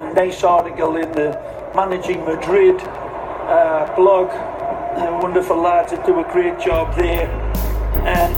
Nice 0.00 0.44
article 0.44 0.96
in 0.96 1.10
the 1.10 1.30
Managing 1.74 2.24
Madrid 2.24 2.80
uh, 2.80 3.92
blog. 3.96 4.28
Wonderful 5.22 5.56
lads 5.56 5.90
that 5.90 6.06
do 6.06 6.20
a 6.20 6.32
great 6.32 6.58
job 6.60 6.96
there. 6.96 7.28
And 8.06 8.34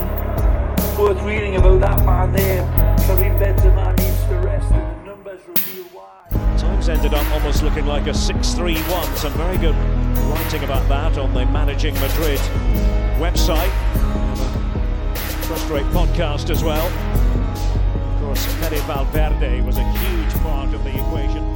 worth 0.97 1.21
reading 1.21 1.57
about 1.57 1.79
that 1.81 2.03
man 2.03 2.33
there. 2.33 2.63
Karim 3.05 3.37
Benzema 3.37 3.97
needs 3.97 4.23
to 4.25 4.35
rest, 4.39 4.71
and 4.71 5.01
the 5.01 5.09
numbers 5.09 5.41
reveal 5.47 5.83
why. 5.93 6.57
Times 6.57 6.89
ended 6.89 7.13
up 7.13 7.31
almost 7.31 7.61
looking 7.61 7.85
like 7.85 8.07
a 8.07 8.11
6-3-1. 8.11 9.17
Some 9.17 9.33
very 9.33 9.57
good 9.59 9.75
writing 10.31 10.63
about 10.63 10.87
that 10.89 11.19
on 11.19 11.31
the 11.33 11.45
Managing 11.45 11.93
Madrid 11.95 12.39
website. 13.19 13.71
First 15.45 15.69
rate 15.69 15.85
podcast 15.87 16.49
as 16.49 16.63
well. 16.63 16.87
Of 18.15 18.21
course, 18.21 18.45
Fede 18.45 18.81
Valverde 18.83 19.61
was 19.61 19.77
a 19.77 19.83
huge 19.83 20.33
part 20.41 20.73
of 20.73 20.83
the 20.83 20.89
equation. 20.89 21.50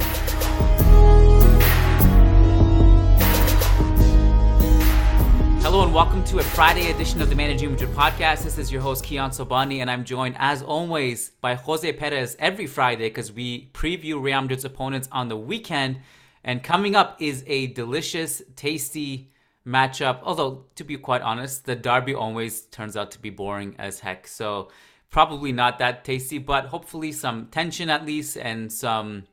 Hello 5.62 5.82
and 5.84 5.92
welcome 5.92 6.24
to 6.24 6.38
a 6.38 6.42
Friday 6.42 6.90
edition 6.90 7.20
of 7.20 7.28
the 7.28 7.34
Managing 7.34 7.72
Madrid 7.72 7.90
podcast. 7.90 8.44
This 8.44 8.56
is 8.56 8.72
your 8.72 8.80
host 8.80 9.04
Kiyan 9.04 9.30
Sobhani, 9.30 9.80
and 9.80 9.90
I'm 9.90 10.04
joined 10.04 10.36
as 10.38 10.62
always 10.62 11.30
by 11.40 11.54
Jose 11.54 11.92
Perez 11.92 12.36
every 12.38 12.66
Friday 12.66 13.08
because 13.08 13.32
we 13.32 13.70
preview 13.74 14.22
Real 14.22 14.40
Madrid's 14.40 14.64
opponents 14.64 15.08
on 15.12 15.28
the 15.28 15.36
weekend. 15.36 15.98
And 16.44 16.62
coming 16.62 16.94
up 16.94 17.20
is 17.20 17.42
a 17.46 17.66
delicious, 17.66 18.40
tasty 18.54 19.32
matchup. 19.66 20.20
Although, 20.22 20.66
to 20.76 20.84
be 20.84 20.96
quite 20.96 21.22
honest, 21.22 21.66
the 21.66 21.74
derby 21.74 22.14
always 22.14 22.62
turns 22.62 22.96
out 22.96 23.10
to 23.10 23.18
be 23.18 23.30
boring 23.30 23.74
as 23.78 24.00
heck. 24.00 24.28
So, 24.28 24.68
probably 25.10 25.52
not 25.52 25.78
that 25.80 26.04
tasty, 26.04 26.38
but 26.38 26.66
hopefully 26.66 27.10
some 27.12 27.48
tension 27.48 27.90
at 27.90 28.06
least 28.06 28.36
and 28.36 28.72
some 28.72 29.24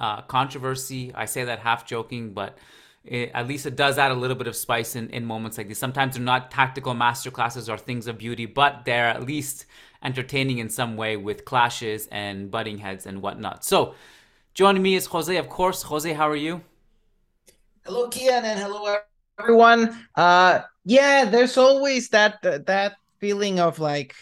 uh, 0.00 0.22
controversy. 0.22 1.12
I 1.14 1.26
say 1.26 1.44
that 1.44 1.60
half 1.60 1.86
joking, 1.86 2.32
but 2.32 2.58
it, 3.04 3.30
at 3.34 3.46
least 3.46 3.66
it 3.66 3.76
does 3.76 3.98
add 3.98 4.10
a 4.10 4.14
little 4.14 4.36
bit 4.36 4.46
of 4.46 4.56
spice 4.56 4.96
in, 4.96 5.10
in 5.10 5.24
moments 5.24 5.58
like 5.58 5.68
these. 5.68 5.78
Sometimes 5.78 6.16
they're 6.16 6.24
not 6.24 6.50
tactical 6.50 6.94
masterclasses 6.94 7.72
or 7.72 7.78
things 7.78 8.06
of 8.06 8.18
beauty, 8.18 8.46
but 8.46 8.84
they're 8.84 9.08
at 9.08 9.24
least 9.24 9.66
entertaining 10.02 10.58
in 10.58 10.68
some 10.68 10.96
way 10.96 11.16
with 11.16 11.44
clashes 11.44 12.08
and 12.10 12.50
butting 12.50 12.78
heads 12.78 13.06
and 13.06 13.22
whatnot. 13.22 13.64
So, 13.64 13.94
joining 14.54 14.82
me 14.82 14.94
is 14.94 15.06
Jose, 15.06 15.36
of 15.36 15.48
course. 15.48 15.82
Jose, 15.82 16.12
how 16.12 16.28
are 16.28 16.36
you? 16.36 16.62
Hello, 17.84 18.08
Kiyan, 18.08 18.42
and 18.42 18.58
hello, 18.58 18.96
everyone. 19.38 20.06
Uh, 20.14 20.60
yeah, 20.84 21.24
there's 21.24 21.56
always 21.56 22.08
that 22.10 22.42
that 22.42 22.96
feeling 23.18 23.60
of 23.60 23.78
like 23.78 24.14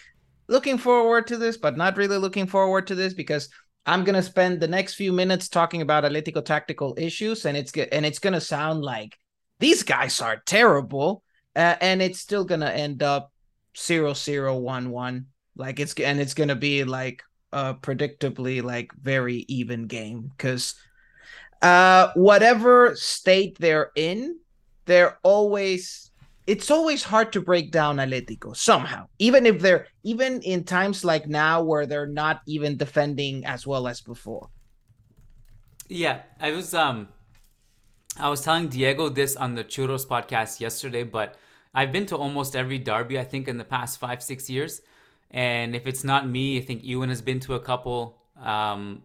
looking 0.48 0.78
forward 0.78 1.26
to 1.28 1.36
this, 1.36 1.56
but 1.56 1.76
not 1.76 1.96
really 1.96 2.18
looking 2.18 2.46
forward 2.46 2.86
to 2.88 2.94
this 2.94 3.14
because 3.14 3.48
I'm 3.89 4.05
gonna 4.05 4.22
spend 4.22 4.61
the 4.61 4.69
next 4.69 4.94
few 4.94 5.12
minutes 5.12 5.48
talking 5.48 5.81
about 5.81 6.05
Atletico 6.05 6.44
tactical 6.44 6.94
issues, 6.98 7.47
and 7.47 7.56
it's 7.56 7.72
and 7.72 8.05
it's 8.05 8.19
gonna 8.19 8.41
sound 8.41 8.83
like 8.83 9.17
these 9.61 9.83
guys 9.83 10.20
are 10.20 10.42
terrible, 10.44 11.25
uh, 11.56 11.77
and 11.81 12.03
it's 12.03 12.20
still 12.20 12.44
gonna 12.44 12.69
end 12.69 13.03
up 13.03 13.33
zero 13.75 14.12
zero 14.12 14.59
one 14.59 14.91
one. 14.91 15.27
Like 15.56 15.81
it's 15.81 15.94
and 15.94 16.20
it's 16.20 16.34
gonna 16.34 16.55
be 16.55 16.84
like 16.84 17.22
uh 17.50 17.75
predictably 17.75 18.62
like 18.62 18.92
very 18.92 19.47
even 19.48 19.86
game 19.86 20.31
because 20.36 20.75
uh 21.62 22.12
whatever 22.14 22.94
state 22.94 23.56
they're 23.59 23.91
in, 23.97 24.39
they're 24.84 25.19
always 25.22 26.07
it's 26.48 26.70
always 26.70 27.04
hard 27.04 27.30
to 27.34 27.42
break 27.42 27.70
down 27.70 27.98
Atletico 27.98 28.56
somehow, 28.56 29.06
even 29.18 29.44
if 29.44 29.60
they're 29.60 29.86
even 30.02 30.41
in 30.41 30.64
times 30.64 31.04
like 31.04 31.28
now 31.28 31.62
where 31.62 31.84
they're 31.84 32.06
not 32.06 32.41
even 32.46 32.78
defending 32.78 33.44
as 33.44 33.66
well 33.66 33.86
as 33.86 34.00
before. 34.00 34.48
Yeah, 35.88 36.22
I 36.41 36.52
was 36.52 36.72
um 36.72 37.08
I 38.19 38.30
was 38.30 38.41
telling 38.41 38.69
Diego 38.69 39.10
this 39.10 39.36
on 39.36 39.56
the 39.56 39.62
Churros 39.62 40.06
podcast 40.06 40.58
yesterday, 40.58 41.02
but 41.02 41.36
I've 41.74 41.92
been 41.92 42.06
to 42.06 42.16
almost 42.16 42.56
every 42.56 42.78
derby 42.78 43.19
I 43.19 43.25
think 43.25 43.47
in 43.47 43.59
the 43.59 43.65
past 43.76 44.00
five 44.00 44.22
six 44.22 44.48
years, 44.48 44.80
and 45.30 45.76
if 45.76 45.86
it's 45.86 46.03
not 46.03 46.26
me, 46.26 46.56
I 46.56 46.62
think 46.62 46.82
Ewan 46.82 47.10
has 47.10 47.20
been 47.20 47.41
to 47.41 47.54
a 47.54 47.60
couple. 47.60 48.16
Um, 48.41 49.03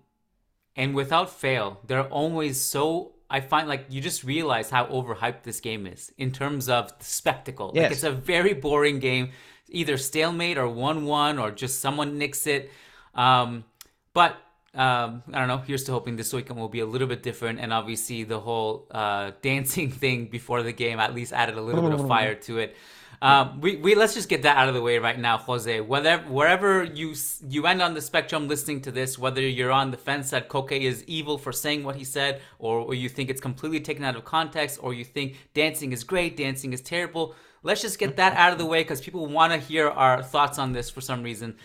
and 0.78 0.96
without 0.96 1.30
fail, 1.30 1.82
they're 1.88 2.08
always 2.08 2.62
so 2.62 3.16
I 3.34 3.42
find 3.42 3.68
like 3.68 3.88
you 3.90 4.00
just 4.00 4.24
realize 4.24 4.70
how 4.70 4.86
overhyped 4.86 5.42
this 5.42 5.60
game 5.60 5.88
is 5.88 6.14
in 6.20 6.32
terms 6.32 6.70
of 6.70 6.98
the 7.00 7.04
spectacle. 7.04 7.72
Yes. 7.74 7.84
Like 7.84 7.92
it's 7.94 8.04
a 8.04 8.12
very 8.12 8.54
boring 8.54 9.00
game, 9.00 9.32
either 9.70 9.98
stalemate 9.98 10.60
or 10.60 10.70
one-one 10.70 11.40
or 11.40 11.50
just 11.50 11.82
someone 11.82 12.20
nicks 12.20 12.46
it. 12.46 12.70
Um, 13.16 13.66
but 14.14 14.38
um, 14.76 15.24
I 15.34 15.40
don't 15.40 15.48
know. 15.48 15.58
Here's 15.58 15.84
to 15.86 15.92
hoping 15.92 16.16
this 16.16 16.32
weekend 16.32 16.60
will 16.60 16.70
be 16.70 16.82
a 16.82 16.86
little 16.86 17.08
bit 17.08 17.24
different, 17.24 17.60
and 17.60 17.74
obviously 17.74 18.24
the 18.24 18.40
whole 18.40 18.88
uh, 18.92 19.32
dancing 19.42 19.92
thing 19.92 20.28
before 20.28 20.62
the 20.62 20.72
game 20.72 21.00
at 21.00 21.16
least 21.16 21.34
added 21.34 21.58
a 21.58 21.62
little 21.62 21.82
bit 21.82 22.00
of 22.00 22.08
fire 22.08 22.36
to 22.36 22.60
it. 22.60 22.78
Um, 23.24 23.62
we, 23.62 23.78
we 23.78 23.96
let's 23.96 24.14
just 24.14 24.28
get 24.28 24.42
that 24.42 24.58
out 24.58 24.68
of 24.68 24.74
the 24.74 24.82
way 24.82 24.98
right 24.98 25.18
now, 25.18 25.38
Jose. 25.38 25.80
Whether 25.80 26.18
wherever 26.24 26.84
you 26.84 27.16
you 27.48 27.66
end 27.66 27.82
on 27.82 27.94
the 27.94 28.02
spectrum 28.02 28.50
listening 28.50 28.82
to 28.82 28.92
this, 28.92 29.18
whether 29.18 29.40
you're 29.40 29.72
on 29.72 29.92
the 29.92 29.98
fence 29.98 30.32
that 30.32 30.50
Koke 30.50 30.78
is 30.78 31.06
evil 31.06 31.38
for 31.38 31.54
saying 31.54 31.86
what 31.86 31.96
he 31.96 32.04
said, 32.04 32.42
or, 32.60 32.80
or 32.80 32.94
you 32.94 33.08
think 33.08 33.30
it's 33.30 33.40
completely 33.40 33.80
taken 33.80 34.04
out 34.04 34.18
of 34.18 34.26
context, 34.26 34.78
or 34.84 34.94
you 34.94 35.06
think 35.06 35.38
dancing 35.54 35.94
is 35.94 36.04
great, 36.04 36.36
dancing 36.36 36.74
is 36.74 36.82
terrible, 36.82 37.34
let's 37.64 37.82
just 37.82 37.98
get 37.98 38.18
that 38.18 38.36
out 38.36 38.52
of 38.52 38.58
the 38.58 38.66
way 38.66 38.82
because 38.84 39.00
people 39.00 39.26
want 39.26 39.54
to 39.54 39.58
hear 39.58 39.88
our 39.90 40.22
thoughts 40.22 40.60
on 40.60 40.74
this 40.74 40.90
for 40.90 41.00
some 41.00 41.24
reason. 41.24 41.56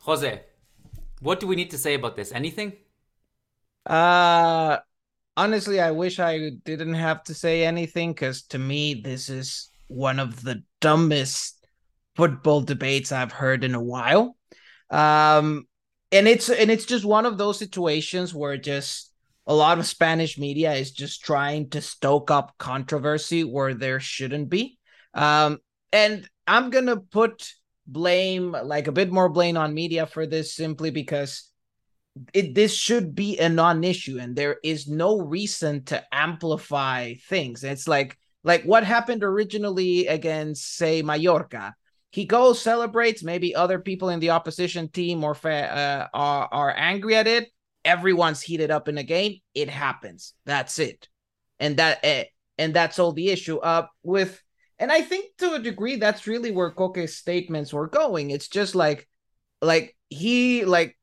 Jose, 0.00 0.42
what 1.20 1.38
do 1.38 1.46
we 1.46 1.54
need 1.54 1.70
to 1.70 1.78
say 1.78 1.94
about 1.94 2.16
this? 2.16 2.32
Anything? 2.32 2.72
Uh 3.86 4.78
honestly, 5.36 5.80
I 5.80 5.92
wish 5.92 6.18
I 6.18 6.50
didn't 6.64 6.94
have 6.94 7.22
to 7.24 7.34
say 7.34 7.64
anything 7.64 8.14
because 8.14 8.42
to 8.48 8.58
me, 8.58 8.94
this 8.94 9.28
is 9.28 9.70
one 9.86 10.18
of 10.18 10.42
the 10.42 10.64
dumbest 10.80 11.66
football 12.16 12.60
debates 12.60 13.12
I've 13.12 13.32
heard 13.32 13.64
in 13.64 13.74
a 13.74 13.82
while. 13.82 14.36
Um, 14.90 15.66
and 16.10 16.26
it's 16.26 16.48
and 16.48 16.70
it's 16.70 16.86
just 16.86 17.04
one 17.04 17.26
of 17.26 17.38
those 17.38 17.58
situations 17.58 18.34
where 18.34 18.56
just 18.56 19.12
a 19.46 19.54
lot 19.54 19.78
of 19.78 19.86
Spanish 19.86 20.38
media 20.38 20.72
is 20.74 20.92
just 20.92 21.24
trying 21.24 21.70
to 21.70 21.80
stoke 21.80 22.30
up 22.30 22.54
controversy 22.58 23.44
where 23.44 23.74
there 23.74 24.00
shouldn't 24.00 24.48
be. 24.48 24.78
Um, 25.14 25.58
and 25.92 26.28
I'm 26.46 26.70
gonna 26.70 26.96
put 26.98 27.50
blame 27.86 28.52
like 28.52 28.86
a 28.86 28.92
bit 28.92 29.10
more 29.10 29.28
blame 29.28 29.56
on 29.56 29.72
media 29.72 30.06
for 30.06 30.26
this 30.26 30.54
simply 30.54 30.90
because 30.90 31.50
it 32.34 32.54
this 32.54 32.74
should 32.74 33.14
be 33.14 33.38
a 33.38 33.48
non-issue 33.48 34.18
and 34.18 34.34
there 34.34 34.56
is 34.62 34.86
no 34.88 35.20
reason 35.20 35.84
to 35.84 36.02
amplify 36.12 37.14
things. 37.28 37.64
It's 37.64 37.88
like 37.88 38.18
like 38.44 38.64
what 38.64 38.84
happened 38.84 39.24
originally 39.24 40.06
against, 40.06 40.76
say, 40.76 41.02
Mallorca. 41.02 41.74
He 42.10 42.24
goes, 42.24 42.60
celebrates. 42.60 43.22
Maybe 43.22 43.54
other 43.54 43.78
people 43.78 44.08
in 44.08 44.20
the 44.20 44.30
opposition 44.30 44.88
team 44.88 45.22
or 45.24 45.34
fa- 45.34 46.08
uh, 46.12 46.16
are 46.16 46.48
are 46.50 46.74
angry 46.76 47.16
at 47.16 47.26
it. 47.26 47.48
Everyone's 47.84 48.40
heated 48.40 48.70
up 48.70 48.88
in 48.88 48.94
the 48.94 49.02
game. 49.02 49.40
It 49.54 49.68
happens. 49.68 50.34
That's 50.46 50.78
it, 50.78 51.08
and 51.60 51.76
that 51.76 52.04
uh, 52.04 52.24
and 52.56 52.72
that's 52.72 52.98
all 52.98 53.12
the 53.12 53.28
issue. 53.28 53.58
Uh, 53.58 53.86
with 54.02 54.42
and 54.78 54.92
I 54.92 55.02
think 55.02 55.36
to 55.38 55.54
a 55.54 55.58
degree 55.58 55.96
that's 55.96 56.26
really 56.26 56.50
where 56.50 56.70
Koke's 56.70 57.14
statements 57.14 57.72
were 57.72 57.88
going. 57.88 58.30
It's 58.30 58.48
just 58.48 58.74
like, 58.74 59.08
like 59.60 59.96
he 60.08 60.64
like, 60.64 60.96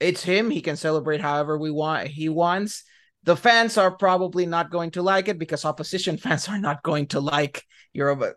it's 0.00 0.22
him. 0.22 0.50
He 0.50 0.60
can 0.60 0.76
celebrate 0.76 1.20
however 1.20 1.58
we 1.58 1.70
want. 1.70 2.08
He 2.08 2.28
wants 2.28 2.84
the 3.28 3.36
fans 3.36 3.76
are 3.76 3.90
probably 3.90 4.46
not 4.46 4.70
going 4.70 4.90
to 4.90 5.02
like 5.02 5.28
it 5.28 5.38
because 5.38 5.66
opposition 5.66 6.16
fans 6.24 6.48
are 6.48 6.58
not 6.58 6.82
going 6.82 7.06
to 7.08 7.20
like 7.20 7.62
your 7.92 8.34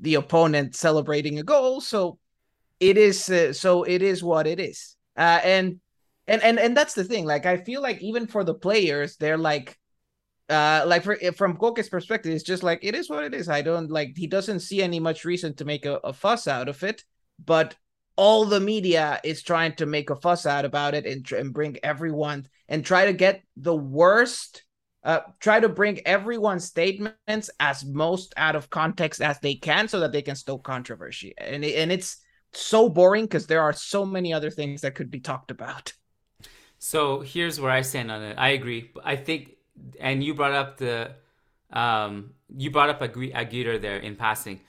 the 0.00 0.16
opponent 0.16 0.74
celebrating 0.74 1.38
a 1.38 1.44
goal. 1.44 1.80
So 1.80 2.18
it 2.80 2.98
is 2.98 3.30
uh, 3.30 3.52
so 3.52 3.84
it 3.84 4.02
is 4.02 4.20
what 4.24 4.48
it 4.48 4.58
is. 4.58 4.96
Uh, 5.16 5.38
and 5.44 5.78
and 6.26 6.42
and 6.42 6.58
and 6.58 6.76
that's 6.76 6.94
the 6.94 7.04
thing. 7.04 7.24
Like 7.24 7.46
i 7.46 7.56
feel 7.56 7.80
like 7.80 8.02
even 8.02 8.26
for 8.26 8.42
the 8.42 8.54
players 8.54 9.16
they're 9.16 9.38
like 9.38 9.78
uh 10.48 10.82
like 10.88 11.04
for, 11.04 11.16
from 11.36 11.56
Koke's 11.56 11.88
perspective 11.88 12.34
it's 12.34 12.42
just 12.42 12.64
like 12.64 12.80
it 12.82 12.96
is 12.96 13.08
what 13.08 13.22
it 13.22 13.34
is. 13.34 13.48
I 13.48 13.62
don't 13.62 13.92
like 13.92 14.16
he 14.16 14.26
doesn't 14.26 14.60
see 14.60 14.82
any 14.82 14.98
much 14.98 15.24
reason 15.24 15.54
to 15.54 15.64
make 15.64 15.86
a, 15.86 16.00
a 16.02 16.12
fuss 16.12 16.48
out 16.48 16.68
of 16.68 16.82
it. 16.82 17.04
But 17.44 17.76
all 18.16 18.44
the 18.44 18.60
media 18.60 19.20
is 19.24 19.42
trying 19.42 19.74
to 19.76 19.86
make 19.86 20.10
a 20.10 20.16
fuss 20.16 20.46
out 20.46 20.64
about 20.64 20.94
it 20.94 21.06
and, 21.06 21.30
and 21.32 21.52
bring 21.52 21.78
everyone 21.82 22.46
and 22.68 22.84
try 22.84 23.06
to 23.06 23.12
get 23.12 23.42
the 23.56 23.74
worst 23.74 24.64
uh, 25.04 25.20
try 25.40 25.58
to 25.58 25.68
bring 25.68 26.00
everyone's 26.06 26.64
statements 26.64 27.50
as 27.58 27.84
most 27.84 28.32
out 28.36 28.54
of 28.54 28.70
context 28.70 29.20
as 29.20 29.38
they 29.40 29.54
can 29.54 29.88
so 29.88 30.00
that 30.00 30.12
they 30.12 30.22
can 30.22 30.36
stoke 30.36 30.62
controversy. 30.62 31.34
And, 31.38 31.64
and 31.64 31.90
it's 31.90 32.18
so 32.52 32.88
boring 32.88 33.24
because 33.24 33.46
there 33.46 33.62
are 33.62 33.72
so 33.72 34.06
many 34.06 34.32
other 34.32 34.50
things 34.50 34.82
that 34.82 34.94
could 34.94 35.10
be 35.10 35.20
talked 35.20 35.50
about. 35.50 35.92
So 36.78 37.20
here's 37.20 37.60
where 37.60 37.70
i 37.70 37.80
stand 37.80 38.10
on 38.10 38.22
it. 38.22 38.36
I 38.38 38.50
agree. 38.50 38.90
I 39.04 39.16
think 39.16 39.56
and 40.00 40.22
you 40.22 40.34
brought 40.34 40.52
up 40.52 40.78
the 40.78 41.12
um, 41.72 42.34
you 42.54 42.70
brought 42.70 42.90
up 42.90 43.00
a 43.00 43.06
Aguirre 43.06 43.78
there 43.78 43.96
in 43.96 44.16
passing. 44.16 44.60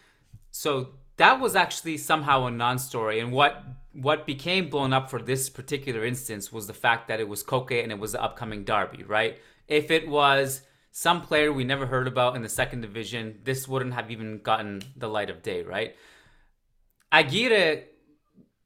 So 0.51 0.93
that 1.17 1.39
was 1.39 1.55
actually 1.55 1.97
somehow 1.97 2.45
a 2.45 2.51
non-story 2.51 3.19
and 3.19 3.31
what 3.31 3.63
what 3.93 4.25
became 4.25 4.69
blown 4.69 4.91
up 4.91 5.09
for 5.09 5.21
this 5.21 5.49
particular 5.49 6.03
instance 6.03 6.51
was 6.51 6.65
the 6.65 6.73
fact 6.73 7.07
that 7.07 7.19
it 7.19 7.29
was 7.29 7.43
Koke 7.43 7.83
and 7.83 7.91
it 7.91 7.99
was 7.99 8.13
the 8.13 8.23
upcoming 8.23 8.63
derby, 8.63 9.03
right? 9.03 9.37
If 9.67 9.91
it 9.91 10.07
was 10.07 10.61
some 10.91 11.21
player 11.21 11.53
we 11.53 11.63
never 11.63 11.85
heard 11.85 12.07
about 12.07 12.35
in 12.35 12.41
the 12.41 12.49
second 12.49 12.81
division, 12.81 13.39
this 13.43 13.67
wouldn't 13.67 13.93
have 13.93 14.09
even 14.09 14.39
gotten 14.39 14.81
the 14.95 15.07
light 15.07 15.29
of 15.29 15.43
day, 15.43 15.61
right? 15.61 15.95
Aguirre 17.11 17.83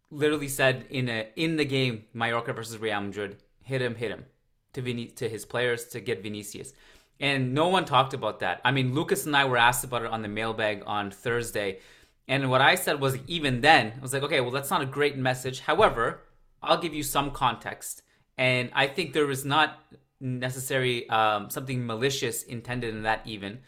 literally 0.10 0.48
said 0.48 0.86
in 0.90 1.10
a 1.10 1.28
in 1.36 1.58
the 1.58 1.66
game 1.66 2.06
Mallorca 2.14 2.54
versus 2.54 2.78
Real 2.78 3.02
Madrid, 3.02 3.38
hit 3.64 3.82
him, 3.82 3.96
hit 3.96 4.12
him 4.12 4.26
to 4.74 4.82
Vin- 4.82 5.12
to 5.16 5.28
his 5.28 5.46
players 5.46 5.86
to 5.86 6.00
get 6.00 6.24
Vinicius. 6.24 6.74
And 7.20 7.54
no 7.54 7.68
one 7.68 7.86
talked 7.86 8.14
about 8.14 8.40
that. 8.40 8.62
I 8.64 8.72
mean, 8.72 8.94
Lucas 8.94 9.26
and 9.26 9.36
I 9.36 9.46
were 9.46 9.58
asked 9.58 9.84
about 9.84 10.04
it 10.04 10.12
on 10.12 10.22
the 10.22 10.28
mailbag 10.28 10.84
on 10.86 11.12
Thursday. 11.12 11.80
And 12.28 12.50
what 12.50 12.62
I 12.62 12.76
said 12.76 13.00
was 13.00 13.18
even 13.28 13.62
then, 13.62 13.94
I 13.98 14.02
was 14.02 14.14
like, 14.14 14.24
okay, 14.24 14.42
well, 14.42 14.52
that's 14.52 14.70
not 14.70 14.82
a 14.82 14.86
great 14.86 15.18
message. 15.18 15.62
However, 15.62 16.22
I'll 16.62 16.82
give 16.82 16.94
you 16.94 17.04
some 17.04 17.32
context. 17.32 18.02
And 18.38 18.70
I 18.74 18.88
think 18.88 19.14
there 19.14 19.26
was 19.26 19.46
not 19.46 19.80
necessary 20.20 21.10
um, 21.10 21.50
something 21.50 21.86
malicious 21.86 22.44
intended 22.44 22.94
in 22.94 23.04
that 23.04 23.22
even. 23.26 23.60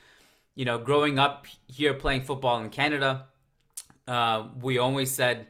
You 0.55 0.65
know, 0.65 0.77
growing 0.77 1.19
up 1.19 1.45
here 1.67 1.93
playing 1.93 2.23
football 2.23 2.59
in 2.59 2.69
Canada, 2.69 3.27
uh, 4.07 4.47
we 4.61 4.77
always 4.77 5.11
said, 5.11 5.47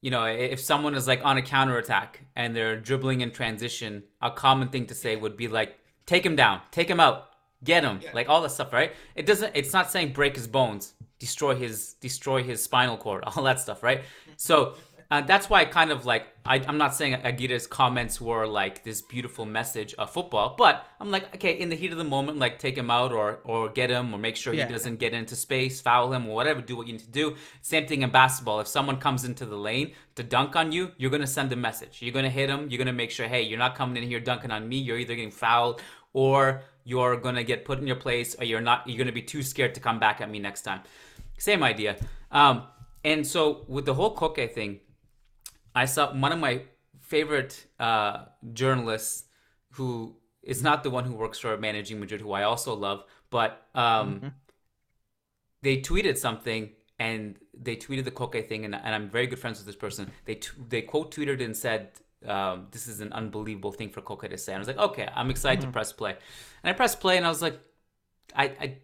you 0.00 0.10
know, 0.10 0.24
if 0.24 0.60
someone 0.60 0.94
is 0.94 1.06
like 1.06 1.24
on 1.24 1.36
a 1.36 1.42
counterattack 1.42 2.24
and 2.36 2.54
they're 2.54 2.80
dribbling 2.80 3.20
in 3.20 3.32
transition, 3.32 4.04
a 4.22 4.30
common 4.30 4.68
thing 4.68 4.86
to 4.86 4.94
say 4.94 5.16
would 5.16 5.36
be 5.36 5.48
like, 5.48 5.76
take 6.06 6.24
him 6.24 6.36
down, 6.36 6.60
take 6.70 6.88
him 6.88 7.00
out, 7.00 7.28
get 7.64 7.84
him, 7.84 8.00
yeah. 8.02 8.10
like 8.12 8.28
all 8.28 8.42
that 8.42 8.50
stuff, 8.50 8.72
right? 8.72 8.92
It 9.14 9.26
doesn't. 9.26 9.52
It's 9.54 9.72
not 9.72 9.90
saying 9.90 10.12
break 10.12 10.36
his 10.36 10.46
bones, 10.46 10.94
destroy 11.18 11.54
his 11.54 11.94
destroy 11.94 12.42
his 12.42 12.62
spinal 12.62 12.96
cord, 12.96 13.24
all 13.26 13.42
that 13.44 13.60
stuff, 13.60 13.82
right? 13.82 14.02
So 14.36 14.74
uh, 15.10 15.22
that's 15.22 15.48
why 15.48 15.60
I 15.60 15.64
kind 15.64 15.90
of 15.90 16.04
like 16.04 16.26
I, 16.44 16.58
am 16.58 16.76
not 16.76 16.94
saying 16.94 17.14
Aguirre's 17.14 17.66
comments 17.66 18.20
were 18.20 18.46
like 18.46 18.84
this 18.84 19.00
beautiful 19.00 19.46
message 19.46 19.94
of 19.94 20.10
football, 20.10 20.54
but 20.58 20.86
I'm 21.00 21.10
like, 21.10 21.34
okay, 21.36 21.58
in 21.58 21.70
the 21.70 21.76
heat 21.76 21.92
of 21.92 21.98
the 21.98 22.04
moment, 22.04 22.38
like 22.38 22.58
take 22.58 22.76
him 22.76 22.90
out 22.90 23.12
or 23.12 23.40
or 23.44 23.70
get 23.70 23.88
him 23.88 24.12
or 24.12 24.18
make 24.18 24.36
sure 24.36 24.52
yeah. 24.52 24.66
he 24.66 24.72
doesn't 24.72 24.96
get 24.96 25.14
into 25.14 25.34
space, 25.34 25.80
foul 25.80 26.12
him 26.12 26.28
or 26.28 26.34
whatever, 26.34 26.60
do 26.60 26.76
what 26.76 26.86
you 26.86 26.92
need 26.92 27.04
to 27.04 27.10
do. 27.10 27.36
Same 27.62 27.86
thing 27.86 28.02
in 28.02 28.10
basketball. 28.10 28.60
If 28.60 28.68
someone 28.68 28.98
comes 28.98 29.24
into 29.24 29.46
the 29.46 29.56
lane 29.56 29.92
to 30.16 30.22
dunk 30.22 30.56
on 30.56 30.72
you, 30.72 30.92
you're 30.98 31.10
gonna 31.10 31.26
send 31.26 31.50
a 31.52 31.56
message. 31.56 32.02
You're 32.02 32.14
gonna 32.14 32.28
hit 32.28 32.50
him. 32.50 32.68
You're 32.68 32.78
gonna 32.78 32.92
make 32.92 33.10
sure, 33.10 33.26
hey, 33.26 33.42
you're 33.42 33.58
not 33.58 33.76
coming 33.76 34.02
in 34.02 34.06
here 34.06 34.20
dunking 34.20 34.50
on 34.50 34.68
me. 34.68 34.76
You're 34.76 34.98
either 34.98 35.14
getting 35.14 35.30
fouled 35.30 35.80
or 36.12 36.62
you're 36.88 37.16
gonna 37.16 37.44
get 37.44 37.64
put 37.64 37.78
in 37.78 37.86
your 37.86 38.00
place, 38.06 38.34
or 38.38 38.44
you're 38.44 38.66
not. 38.70 38.78
You're 38.86 38.98
gonna 38.98 39.18
be 39.22 39.26
too 39.34 39.42
scared 39.42 39.74
to 39.74 39.80
come 39.80 39.98
back 39.98 40.20
at 40.20 40.28
me 40.30 40.38
next 40.38 40.62
time. 40.62 40.80
Same 41.38 41.62
idea. 41.62 41.96
Um, 42.30 42.64
and 43.04 43.26
so 43.26 43.64
with 43.68 43.84
the 43.84 43.94
whole 43.94 44.14
Koke 44.16 44.52
thing 44.52 44.80
I 45.74 45.84
saw 45.84 46.12
one 46.12 46.32
of 46.32 46.40
my 46.40 46.62
favorite 47.00 47.66
uh, 47.78 48.24
journalists 48.52 49.24
who 49.72 50.16
is 50.42 50.62
not 50.62 50.82
the 50.82 50.90
one 50.90 51.04
who 51.04 51.14
works 51.14 51.38
for 51.38 51.56
Managing 51.56 52.00
Madrid, 52.00 52.20
who 52.20 52.32
I 52.32 52.42
also 52.42 52.74
love, 52.74 53.04
but 53.30 53.66
um, 53.74 54.14
mm-hmm. 54.14 54.28
they 55.62 55.76
tweeted 55.76 56.16
something 56.16 56.70
and 56.98 57.36
they 57.56 57.76
tweeted 57.76 58.04
the 58.04 58.10
Koke 58.10 58.48
thing, 58.48 58.64
and, 58.64 58.74
and, 58.74 58.92
I'm 58.92 59.08
very 59.08 59.28
good 59.28 59.38
friends 59.38 59.58
with 59.58 59.66
this 59.66 59.76
person. 59.76 60.10
They 60.24 60.34
t- 60.34 60.50
they 60.68 60.82
quote 60.82 61.14
tweeted 61.14 61.40
and 61.44 61.56
said, 61.56 61.92
um, 62.26 62.68
"This 62.70 62.86
is 62.86 63.00
an 63.00 63.12
unbelievable 63.12 63.72
thing 63.72 63.90
for 63.90 64.00
Koke 64.02 64.28
to 64.28 64.38
say." 64.38 64.52
And 64.52 64.58
I 64.58 64.60
was 64.60 64.68
like, 64.68 64.78
"Okay, 64.78 65.08
I'm 65.14 65.30
excited 65.30 65.60
mm-hmm. 65.60 65.70
to 65.70 65.72
press 65.72 65.92
play," 65.92 66.16
and 66.62 66.70
I 66.70 66.72
pressed 66.72 67.00
play, 67.00 67.16
and 67.16 67.26
I 67.26 67.28
was 67.28 67.42
like, 67.42 67.58
"I, 68.34 68.44
I 68.44 68.76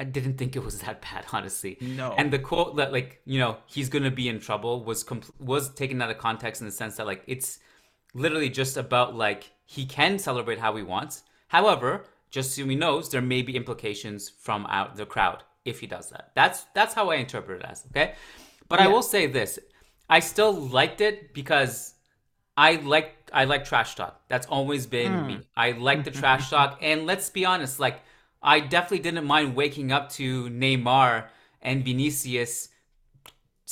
I 0.00 0.04
didn't 0.04 0.38
think 0.38 0.56
it 0.56 0.64
was 0.64 0.80
that 0.80 1.02
bad, 1.02 1.26
honestly. 1.30 1.76
No. 1.80 2.14
And 2.16 2.32
the 2.32 2.38
quote 2.38 2.76
that 2.76 2.90
like 2.90 3.20
you 3.26 3.38
know 3.38 3.58
he's 3.66 3.90
gonna 3.90 4.10
be 4.10 4.28
in 4.28 4.40
trouble 4.40 4.82
was 4.82 5.04
compl- 5.04 5.38
was 5.38 5.68
taken 5.74 6.00
out 6.00 6.10
of 6.10 6.16
context 6.16 6.62
in 6.62 6.66
the 6.66 6.72
sense 6.72 6.96
that 6.96 7.06
like 7.06 7.22
it's 7.26 7.58
literally 8.14 8.48
just 8.48 8.78
about 8.78 9.14
like 9.14 9.52
he 9.66 9.84
can 9.84 10.18
celebrate 10.18 10.58
how 10.58 10.74
he 10.74 10.82
wants. 10.82 11.22
However, 11.48 12.04
just 12.30 12.54
so 12.54 12.64
he 12.64 12.76
knows, 12.76 13.10
there 13.10 13.20
may 13.20 13.42
be 13.42 13.56
implications 13.56 14.28
from 14.28 14.64
out 14.66 14.96
the 14.96 15.04
crowd 15.04 15.42
if 15.66 15.80
he 15.80 15.86
does 15.86 16.08
that. 16.10 16.30
That's 16.34 16.64
that's 16.74 16.94
how 16.94 17.10
I 17.10 17.16
interpret 17.16 17.60
it 17.60 17.66
as. 17.68 17.84
Okay, 17.90 18.14
but 18.68 18.80
yeah. 18.80 18.86
I 18.86 18.88
will 18.88 19.02
say 19.02 19.26
this: 19.26 19.58
I 20.08 20.20
still 20.20 20.52
liked 20.52 21.02
it 21.02 21.34
because 21.34 21.94
I 22.56 22.76
like 22.76 23.30
I 23.32 23.44
like 23.44 23.64
trash 23.64 23.94
talk. 23.94 24.20
That's 24.28 24.46
always 24.46 24.86
been 24.86 25.12
mm. 25.12 25.26
me. 25.26 25.40
I 25.56 25.72
like 25.72 26.04
the 26.04 26.10
trash 26.10 26.50
talk, 26.54 26.78
and 26.82 27.06
let's 27.06 27.30
be 27.30 27.44
honest, 27.44 27.80
like 27.80 28.00
I 28.42 28.60
definitely 28.60 29.00
didn't 29.00 29.24
mind 29.24 29.54
waking 29.54 29.92
up 29.92 30.10
to 30.12 30.48
Neymar 30.48 31.26
and 31.62 31.84
Vinicius 31.84 32.68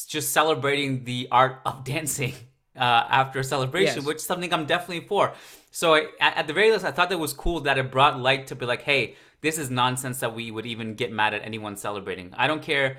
just 0.06 0.32
celebrating 0.32 1.04
the 1.04 1.28
art 1.30 1.60
of 1.64 1.84
dancing 1.92 2.34
uh, 2.76 3.04
after 3.08 3.40
a 3.40 3.44
celebration, 3.44 3.96
yes. 3.96 4.04
which 4.04 4.16
is 4.18 4.26
something 4.26 4.52
I'm 4.52 4.66
definitely 4.66 5.06
for. 5.06 5.32
So 5.70 5.94
at, 5.94 6.08
at, 6.20 6.46
the 6.46 6.52
very 6.52 6.70
least, 6.70 6.84
I 6.84 6.92
thought 6.92 7.08
that 7.10 7.18
was 7.18 7.32
cool 7.32 7.60
that 7.60 7.78
it 7.78 7.90
brought 7.90 8.18
light 8.18 8.46
to 8.48 8.54
be 8.54 8.66
like, 8.66 8.82
hey, 8.82 9.16
this 9.40 9.58
is 9.58 9.70
nonsense 9.70 10.20
that 10.20 10.34
we 10.34 10.50
would 10.50 10.66
even 10.66 10.94
get 10.94 11.12
mad 11.12 11.34
at 11.34 11.42
anyone 11.44 11.76
celebrating. 11.76 12.32
I 12.36 12.46
don't 12.46 12.62
care. 12.62 12.98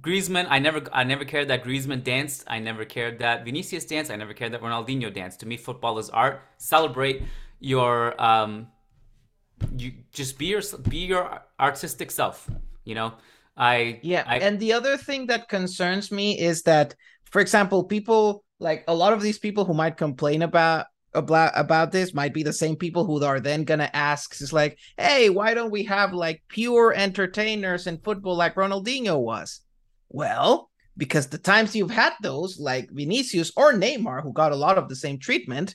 Griezmann, 0.00 0.46
I 0.48 0.58
never, 0.58 0.82
I 0.92 1.04
never 1.04 1.24
cared 1.24 1.48
that 1.48 1.64
Griezmann 1.64 2.02
danced. 2.04 2.44
I 2.46 2.58
never 2.58 2.84
cared 2.84 3.18
that 3.18 3.44
Vinicius 3.44 3.84
danced. 3.84 4.10
I 4.10 4.16
never 4.16 4.34
cared 4.34 4.52
that 4.52 4.62
Ronaldinho 4.62 5.12
danced. 5.12 5.40
To 5.40 5.46
me, 5.46 5.56
football 5.56 5.98
is 5.98 6.10
art. 6.10 6.42
Celebrate 6.58 7.22
your 7.60 8.20
um, 8.22 8.68
you 9.76 9.92
just 10.12 10.38
be 10.38 10.46
your 10.46 10.62
be 10.88 10.98
your 10.98 11.40
artistic 11.58 12.10
self 12.10 12.48
you 12.84 12.94
know 12.94 13.14
i 13.56 14.00
yeah 14.02 14.24
I, 14.26 14.38
and 14.38 14.58
the 14.58 14.72
other 14.72 14.96
thing 14.96 15.26
that 15.26 15.48
concerns 15.48 16.10
me 16.10 16.38
is 16.38 16.62
that 16.62 16.94
for 17.24 17.40
example 17.40 17.84
people 17.84 18.44
like 18.58 18.84
a 18.88 18.94
lot 18.94 19.12
of 19.12 19.22
these 19.22 19.38
people 19.38 19.64
who 19.64 19.74
might 19.74 19.96
complain 19.96 20.42
about 20.42 20.86
about 21.14 21.52
about 21.54 21.92
this 21.92 22.12
might 22.12 22.34
be 22.34 22.42
the 22.42 22.52
same 22.52 22.76
people 22.76 23.04
who 23.04 23.24
are 23.24 23.38
then 23.38 23.64
gonna 23.64 23.90
ask 23.94 24.40
is 24.40 24.52
like 24.52 24.78
hey 24.96 25.30
why 25.30 25.54
don't 25.54 25.70
we 25.70 25.84
have 25.84 26.12
like 26.12 26.42
pure 26.48 26.92
entertainers 26.92 27.86
in 27.86 27.98
football 27.98 28.36
like 28.36 28.56
ronaldinho 28.56 29.20
was 29.20 29.60
well 30.14 30.70
because 30.96 31.26
the 31.26 31.38
times 31.38 31.74
you've 31.74 31.90
had 31.90 32.12
those 32.22 32.58
like 32.58 32.88
vinicius 32.90 33.50
or 33.56 33.72
neymar 33.72 34.22
who 34.22 34.32
got 34.32 34.52
a 34.52 34.56
lot 34.56 34.78
of 34.78 34.88
the 34.88 34.96
same 34.96 35.18
treatment 35.18 35.74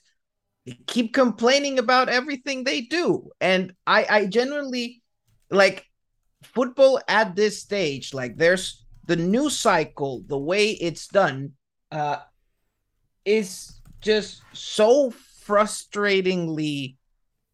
they 0.66 0.78
keep 0.88 1.14
complaining 1.14 1.80
about 1.80 2.10
everything 2.10 2.64
they 2.64 2.82
do. 2.82 3.30
And 3.42 3.74
i 3.86 4.06
i 4.10 4.26
genuinely 4.26 5.02
like 5.52 5.86
football 6.44 7.02
at 7.08 7.36
this 7.36 7.62
stage 7.62 8.14
like 8.14 8.38
there's 8.38 8.86
the 9.06 9.16
news 9.16 9.58
cycle 9.60 10.24
the 10.28 10.38
way 10.38 10.72
it's 10.72 11.08
done 11.08 11.52
uh 11.92 12.20
is 13.26 13.82
just 14.00 14.42
so 14.54 15.12
frustratingly 15.46 16.96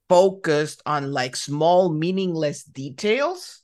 focused 0.07 0.83
on 0.85 1.11
like 1.11 1.35
small 1.35 1.89
meaningless 1.91 2.63
details 2.63 3.63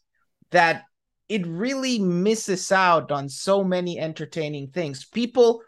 that 0.49 0.85
it 1.31 1.47
really 1.47 1.97
misses 1.97 2.71
out 2.71 3.11
on 3.11 3.29
so 3.29 3.63
many 3.63 3.97
entertaining 3.97 4.67
things 4.67 5.05
people 5.05 5.61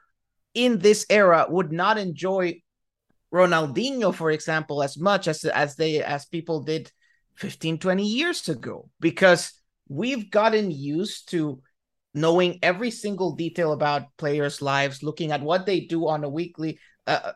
in 0.53 0.77
this 0.79 1.05
era 1.09 1.45
would 1.49 1.71
not 1.71 1.97
enjoy 1.97 2.53
Ronaldinho, 3.33 4.13
for 4.13 4.29
example, 4.29 4.83
as 4.83 4.97
much 4.97 5.27
as 5.27 5.43
as 5.43 5.75
they 5.75 6.03
as 6.03 6.25
people 6.25 6.61
did 6.61 6.91
15, 7.35 7.79
20 7.79 8.05
years 8.05 8.47
ago, 8.47 8.89
because 8.99 9.53
we've 9.89 10.29
gotten 10.29 10.69
used 10.69 11.29
to 11.31 11.59
knowing 12.13 12.59
every 12.61 12.91
single 12.91 13.35
detail 13.35 13.73
about 13.73 14.15
players' 14.17 14.61
lives, 14.61 15.01
looking 15.01 15.31
at 15.31 15.41
what 15.41 15.65
they 15.65 15.79
do 15.79 16.07
on 16.07 16.23
a 16.23 16.29
weekly, 16.29 16.77
uh, 17.07 17.31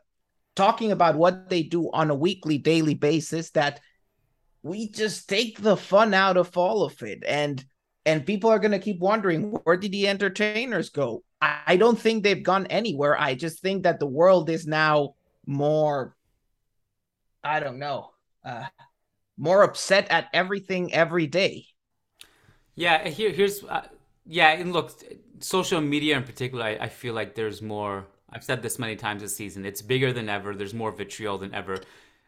talking 0.56 0.92
about 0.92 1.16
what 1.16 1.50
they 1.50 1.64
do 1.64 1.90
on 1.92 2.12
a 2.12 2.16
weekly, 2.16 2.60
daily 2.60 2.94
basis. 2.94 3.50
That 3.52 3.80
we 4.62 4.92
just 4.92 5.28
take 5.28 5.60
the 5.60 5.78
fun 5.78 6.14
out 6.14 6.38
of 6.38 6.56
all 6.56 6.84
of 6.84 7.02
it, 7.02 7.24
and 7.26 7.66
and 8.08 8.26
people 8.26 8.50
are 8.50 8.60
gonna 8.60 8.80
keep 8.80 9.00
wondering 9.00 9.52
where 9.64 9.78
did 9.78 9.92
the 9.92 10.08
entertainers 10.08 10.90
go? 10.90 11.24
I, 11.42 11.60
I 11.68 11.78
don't 11.78 12.00
think 12.00 12.24
they've 12.24 12.42
gone 12.42 12.66
anywhere. 12.68 13.20
I 13.20 13.36
just 13.36 13.62
think 13.62 13.84
that 13.84 14.00
the 14.00 14.08
world 14.08 14.50
is 14.50 14.66
now 14.66 15.16
more 15.46 16.16
I 17.44 17.60
don't 17.60 17.80
know, 17.80 18.12
uh 18.44 18.66
more 19.38 19.64
upset 19.64 20.08
at 20.10 20.30
everything 20.34 20.94
every 20.94 21.28
day. 21.28 21.68
Yeah, 22.76 23.08
here 23.10 23.32
here's 23.32 23.64
uh, 23.64 23.88
yeah, 24.26 24.52
and 24.52 24.74
look, 24.74 24.92
social 25.40 25.82
media 25.82 26.18
in 26.18 26.24
particular, 26.24 26.64
I, 26.66 26.78
I 26.82 26.90
feel 26.90 27.14
like 27.14 27.36
there's 27.36 27.62
more. 27.62 28.08
I've 28.30 28.44
said 28.44 28.62
this 28.62 28.78
many 28.78 28.96
times 28.96 29.22
this 29.22 29.36
season. 29.36 29.66
It's 29.66 29.82
bigger 29.82 30.12
than 30.12 30.28
ever. 30.30 30.54
There's 30.54 30.74
more 30.74 30.92
vitriol 30.92 31.38
than 31.38 31.54
ever. 31.54 31.78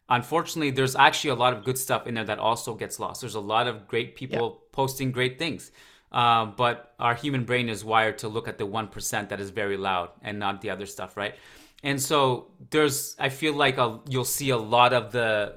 Unfortunately, 0.09 0.71
there's 0.71 0.95
actually 0.95 1.29
a 1.29 1.35
lot 1.35 1.53
of 1.53 1.63
good 1.63 1.77
stuff 1.77 2.07
in 2.07 2.15
there 2.15 2.25
that 2.25 2.39
also 2.39 2.73
gets 2.75 2.99
lost. 2.99 3.21
There's 3.21 3.35
a 3.35 3.39
lot 3.39 3.67
of 3.67 3.87
great 3.87 4.15
people 4.15 4.59
yeah. 4.61 4.67
posting 4.71 5.11
great 5.11 5.37
things. 5.37 5.71
Um, 6.11 6.55
but 6.57 6.95
our 6.99 7.13
human 7.13 7.45
brain 7.45 7.69
is 7.69 7.85
wired 7.85 8.17
to 8.19 8.27
look 8.27 8.47
at 8.47 8.57
the 8.57 8.65
1% 8.65 9.29
that 9.29 9.39
is 9.39 9.51
very 9.51 9.77
loud 9.77 10.09
and 10.23 10.39
not 10.39 10.61
the 10.61 10.71
other 10.71 10.87
stuff, 10.87 11.15
right? 11.15 11.35
and 11.83 12.01
so 12.01 12.47
there's 12.71 13.15
i 13.19 13.29
feel 13.29 13.53
like 13.53 13.77
a, 13.77 13.99
you'll 14.09 14.25
see 14.25 14.49
a 14.49 14.57
lot 14.57 14.93
of 14.93 15.11
the 15.11 15.55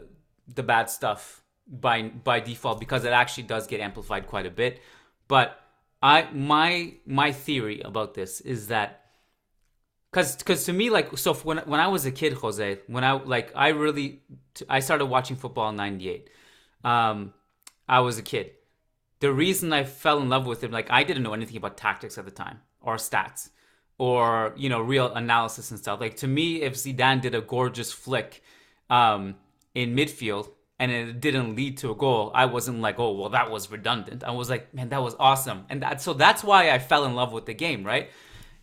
the 0.54 0.62
bad 0.62 0.88
stuff 0.88 1.42
by 1.66 2.02
by 2.02 2.40
default 2.40 2.78
because 2.78 3.04
it 3.04 3.12
actually 3.12 3.44
does 3.44 3.66
get 3.66 3.80
amplified 3.80 4.26
quite 4.26 4.46
a 4.46 4.50
bit 4.50 4.80
but 5.28 5.60
i 6.02 6.28
my 6.32 6.94
my 7.06 7.32
theory 7.32 7.80
about 7.80 8.14
this 8.14 8.40
is 8.40 8.68
that 8.68 9.01
Cause, 10.12 10.36
cause 10.42 10.64
to 10.64 10.72
me, 10.74 10.90
like, 10.90 11.16
so 11.16 11.32
when 11.34 11.58
when 11.58 11.80
I 11.80 11.88
was 11.88 12.04
a 12.04 12.12
kid, 12.12 12.34
Jose, 12.34 12.80
when 12.86 13.02
I 13.02 13.12
like, 13.12 13.50
I 13.54 13.68
really, 13.68 14.20
I 14.68 14.80
started 14.80 15.06
watching 15.06 15.36
football 15.36 15.70
in 15.70 15.76
'98. 15.76 16.28
Um, 16.84 17.32
I 17.88 18.00
was 18.00 18.18
a 18.18 18.22
kid. 18.22 18.52
The 19.20 19.32
reason 19.32 19.72
I 19.72 19.84
fell 19.84 20.20
in 20.20 20.28
love 20.28 20.46
with 20.46 20.62
him, 20.62 20.70
like, 20.70 20.90
I 20.90 21.02
didn't 21.04 21.22
know 21.22 21.32
anything 21.32 21.56
about 21.56 21.78
tactics 21.78 22.18
at 22.18 22.26
the 22.26 22.30
time 22.30 22.60
or 22.82 22.96
stats 22.96 23.50
or 23.98 24.52
you 24.56 24.68
know 24.68 24.80
real 24.80 25.12
analysis 25.14 25.70
and 25.70 25.78
stuff. 25.78 26.00
Like 26.00 26.16
to 26.16 26.26
me, 26.28 26.62
if 26.62 26.74
Zidane 26.74 27.20
did 27.20 27.34
a 27.34 27.40
gorgeous 27.40 27.92
flick 27.92 28.42
um, 28.90 29.36
in 29.74 29.94
midfield 29.94 30.50
and 30.78 30.90
it 30.90 31.20
didn't 31.20 31.54
lead 31.54 31.78
to 31.78 31.90
a 31.92 31.94
goal, 31.94 32.32
I 32.34 32.46
wasn't 32.46 32.80
like, 32.80 32.98
oh 32.98 33.12
well, 33.12 33.28
that 33.30 33.50
was 33.50 33.70
redundant. 33.70 34.24
I 34.24 34.32
was 34.32 34.50
like, 34.50 34.74
man, 34.74 34.88
that 34.88 35.02
was 35.02 35.14
awesome, 35.18 35.66
and 35.70 35.82
that, 35.82 36.02
so 36.02 36.14
that's 36.14 36.42
why 36.42 36.70
I 36.70 36.78
fell 36.78 37.04
in 37.04 37.14
love 37.14 37.32
with 37.32 37.46
the 37.46 37.54
game, 37.54 37.84
right? 37.84 38.10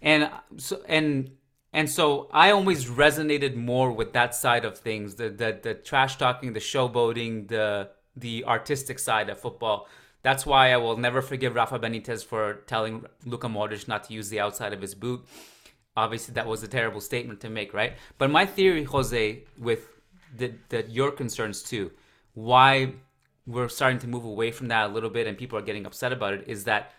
And 0.02 0.30
so 0.58 0.82
and 0.88 1.32
and 1.72 1.90
so 1.90 2.30
I 2.34 2.52
always 2.52 2.86
resonated 2.86 3.56
more 3.56 3.92
with 3.92 4.14
that 4.14 4.34
side 4.34 4.66
of 4.66 4.78
things, 4.78 5.16
the 5.16 5.30
the, 5.30 5.60
the 5.62 5.74
trash 5.74 6.18
talking, 6.18 6.54
the 6.54 6.60
showboating, 6.60 7.48
the 7.48 7.90
the 8.16 8.46
artistic 8.46 9.00
side 9.00 9.30
of 9.30 9.40
football. 9.40 9.88
That's 10.22 10.46
why 10.46 10.74
I 10.74 10.78
will 10.78 10.98
never 10.98 11.22
forgive 11.22 11.56
Rafa 11.56 11.80
Benitez 11.80 12.26
for 12.26 12.56
telling 12.68 13.06
Luka 13.26 13.48
Modric 13.48 13.88
not 13.88 14.04
to 14.06 14.14
use 14.14 14.30
the 14.30 14.40
outside 14.40 14.74
of 14.74 14.82
his 14.82 14.94
boot. 14.94 15.26
Obviously, 15.96 16.34
that 16.34 16.46
was 16.46 16.62
a 16.64 16.68
terrible 16.68 17.02
statement 17.02 17.40
to 17.42 17.50
make, 17.50 17.74
right? 17.74 17.94
But 18.18 18.30
my 18.30 18.46
theory, 18.46 18.84
Jose, 18.84 19.44
with 19.58 19.88
the, 20.36 20.54
the, 20.70 20.84
your 20.90 21.12
concerns 21.12 21.64
too, 21.64 21.92
why 22.34 22.94
we're 23.48 23.70
starting 23.70 24.00
to 24.00 24.08
move 24.08 24.26
away 24.26 24.52
from 24.52 24.68
that 24.68 24.90
a 24.90 24.94
little 24.94 25.10
bit 25.10 25.26
and 25.26 25.38
people 25.38 25.58
are 25.58 25.64
getting 25.64 25.86
upset 25.86 26.12
about 26.12 26.34
it, 26.34 26.44
is 26.48 26.66
that 26.66 26.92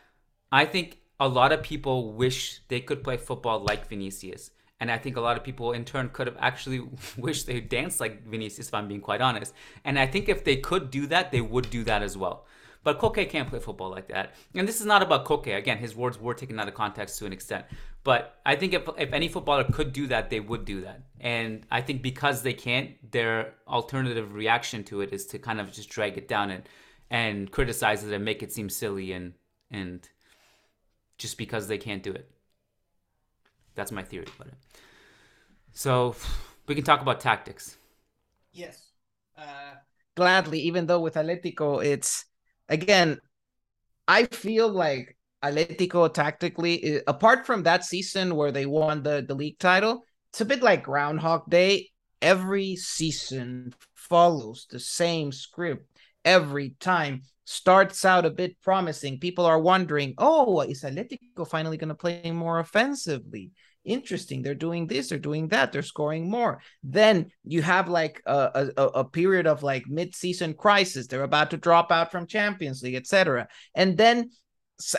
I 0.51 0.65
think 0.65 0.99
a 1.19 1.29
lot 1.29 1.53
of 1.53 1.63
people 1.63 2.13
wish 2.13 2.61
they 2.69 2.81
could 2.81 3.05
play 3.05 3.17
football 3.19 3.61
like 3.61 3.89
Vinicius. 3.89 4.51
And 4.81 4.91
I 4.91 4.99
think 4.99 5.17
a 5.17 5.21
lot 5.21 5.37
of 5.37 5.45
people 5.45 5.73
in 5.73 5.85
turn 5.85 6.09
could 6.09 6.27
have 6.27 6.37
actually 6.41 6.83
wished 7.17 7.47
they 7.47 7.61
danced 7.61 8.01
like 8.01 8.27
Vinicius, 8.27 8.69
if 8.69 8.75
I'm 8.75 8.89
being 8.89 9.01
quite 9.01 9.21
honest. 9.21 9.55
And 9.85 9.99
I 9.99 10.07
think 10.07 10.29
if 10.29 10.43
they 10.43 10.57
could 10.57 10.91
do 10.91 11.07
that, 11.09 11.31
they 11.31 11.43
would 11.43 11.71
do 11.71 11.85
that 11.85 12.03
as 12.03 12.17
well. 12.17 12.47
But 12.83 12.99
Koke 12.99 13.29
can't 13.29 13.49
play 13.49 13.59
football 13.59 13.91
like 13.91 14.09
that. 14.09 14.35
And 14.55 14.67
this 14.67 14.81
is 14.81 14.87
not 14.87 15.03
about 15.03 15.27
Koke. 15.27 15.55
Again, 15.55 15.77
his 15.77 15.95
words 15.95 16.19
were 16.19 16.33
taken 16.33 16.59
out 16.59 16.67
of 16.67 16.75
context 16.75 17.19
to 17.19 17.27
an 17.27 17.33
extent. 17.33 17.67
But 18.05 18.41
I 18.47 18.57
think 18.57 18.73
if, 18.73 18.89
if 18.97 19.13
any 19.13 19.29
footballer 19.29 19.65
could 19.65 19.93
do 19.93 20.07
that, 20.07 20.31
they 20.31 20.41
would 20.41 20.65
do 20.65 20.81
that. 20.81 21.03
And 21.21 21.67
I 21.71 21.83
think 21.83 22.01
because 22.01 22.43
they 22.43 22.55
can't, 22.55 22.91
their 23.13 23.53
alternative 23.69 24.33
reaction 24.33 24.85
to 24.85 25.03
it 25.03 25.13
is 25.13 25.27
to 25.27 25.39
kind 25.39 25.61
of 25.61 25.71
just 25.71 25.91
drag 25.91 26.17
it 26.17 26.27
down 26.27 26.51
and, 26.51 26.67
and 27.11 27.51
criticize 27.51 28.03
it 28.03 28.15
and 28.15 28.25
make 28.25 28.43
it 28.43 28.51
seem 28.51 28.71
silly 28.71 29.13
and, 29.13 29.35
and 29.71 30.09
just 31.19 31.37
because 31.37 31.69
they 31.69 31.77
can't 31.77 32.03
do 32.03 32.13
it. 32.13 32.31
That's 33.75 33.93
my 33.93 34.03
theory 34.03 34.27
about 34.37 34.49
it. 34.49 34.55
So 35.73 36.17
we 36.67 36.75
can 36.75 36.85
talk 36.85 37.01
about 37.01 37.21
tactics. 37.21 37.77
Yes. 38.53 38.91
Uh, 39.37 39.75
gladly, 40.17 40.61
even 40.61 40.87
though 40.87 41.01
with 41.01 41.15
Atletico, 41.15 41.85
it's 41.85 42.25
again, 42.69 43.19
I 44.07 44.25
feel 44.25 44.69
like 44.69 45.17
Atletico 45.43 46.13
tactically, 46.13 47.01
apart 47.07 47.47
from 47.47 47.63
that 47.63 47.85
season 47.85 48.37
where 48.37 48.53
they 48.53 48.67
won 48.67 49.03
the, 49.03 49.25
the 49.27 49.35
league 49.35 49.59
title, 49.59 50.05
it's 50.31 50.41
a 50.41 50.45
bit 50.45 50.63
like 50.63 50.85
Groundhog 50.85 51.49
Day. 51.49 51.91
Every 52.21 52.77
season 52.77 53.73
follows 53.95 54.67
the 54.71 54.79
same 54.79 55.33
script 55.33 55.97
every 56.25 56.77
time. 56.81 57.23
Starts 57.45 58.05
out 58.05 58.25
a 58.25 58.31
bit 58.31 58.61
promising. 58.63 59.19
People 59.19 59.45
are 59.45 59.59
wondering, 59.59 60.15
oh, 60.19 60.61
is 60.61 60.85
Atletico 60.85 61.49
finally 61.49 61.77
going 61.77 61.89
to 61.89 61.97
play 61.97 62.31
more 62.31 62.61
offensively? 62.61 63.51
interesting. 63.85 64.43
They're 64.43 64.55
doing 64.55 64.87
this, 64.87 65.09
they're 65.09 65.19
doing 65.19 65.49
that, 65.49 65.73
they're 65.73 65.83
scoring 65.83 66.31
more. 66.31 66.61
Then 66.83 67.31
you 67.45 67.63
have 67.63 67.89
like 67.89 68.23
a, 68.27 68.71
a, 68.77 68.83
a 68.83 69.05
period 69.05 69.47
of 69.47 69.63
like 69.63 69.85
mid-season 69.87 70.55
crisis. 70.55 71.07
They're 71.07 71.23
about 71.23 71.51
to 71.51 71.57
drop 71.57 71.91
out 71.91 72.11
from 72.11 72.27
Champions 72.27 72.83
League, 72.83 72.95
etc. 72.95 73.49
And 73.75 73.97
then 73.97 74.31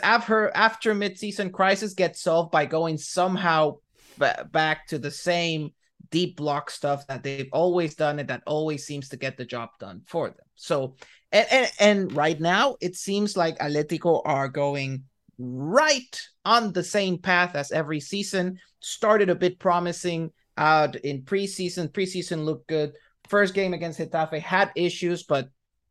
after 0.02 0.50
after 0.54 0.94
mid-season 0.94 1.50
crisis 1.50 1.94
gets 1.94 2.22
solved 2.22 2.50
by 2.50 2.66
going 2.66 2.98
somehow 2.98 3.76
b- 4.18 4.28
back 4.50 4.86
to 4.88 4.98
the 4.98 5.10
same 5.10 5.70
deep 6.10 6.36
block 6.36 6.70
stuff 6.70 7.06
that 7.06 7.22
they've 7.22 7.48
always 7.52 7.94
done 7.94 8.18
and 8.18 8.28
that 8.28 8.42
always 8.46 8.84
seems 8.84 9.08
to 9.08 9.16
get 9.16 9.36
the 9.36 9.44
job 9.44 9.70
done 9.80 10.02
for 10.06 10.28
them. 10.28 10.36
So 10.62 10.94
and, 11.32 11.46
and, 11.50 11.70
and 11.80 12.12
right 12.12 12.40
now 12.40 12.76
it 12.80 12.94
seems 12.94 13.36
like 13.36 13.58
Atletico 13.58 14.22
are 14.24 14.48
going 14.48 15.04
right 15.38 16.20
on 16.44 16.72
the 16.72 16.84
same 16.84 17.18
path 17.18 17.56
as 17.56 17.72
every 17.72 18.00
season. 18.00 18.58
Started 18.80 19.28
a 19.28 19.34
bit 19.34 19.58
promising 19.58 20.30
out 20.56 20.94
in 20.96 21.22
preseason. 21.22 21.90
Preseason 21.90 22.44
looked 22.44 22.68
good. 22.68 22.92
First 23.28 23.54
game 23.54 23.74
against 23.74 23.98
Getafe 23.98 24.40
had 24.40 24.70
issues, 24.76 25.24
but 25.24 25.48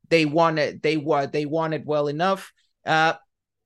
they 0.09 0.25
won 0.25 0.57
it. 0.57 0.81
They 0.81 0.97
were 0.97 1.27
they 1.27 1.45
won 1.45 1.73
it 1.73 1.85
well 1.85 2.07
enough. 2.07 2.53
Uh, 2.85 3.13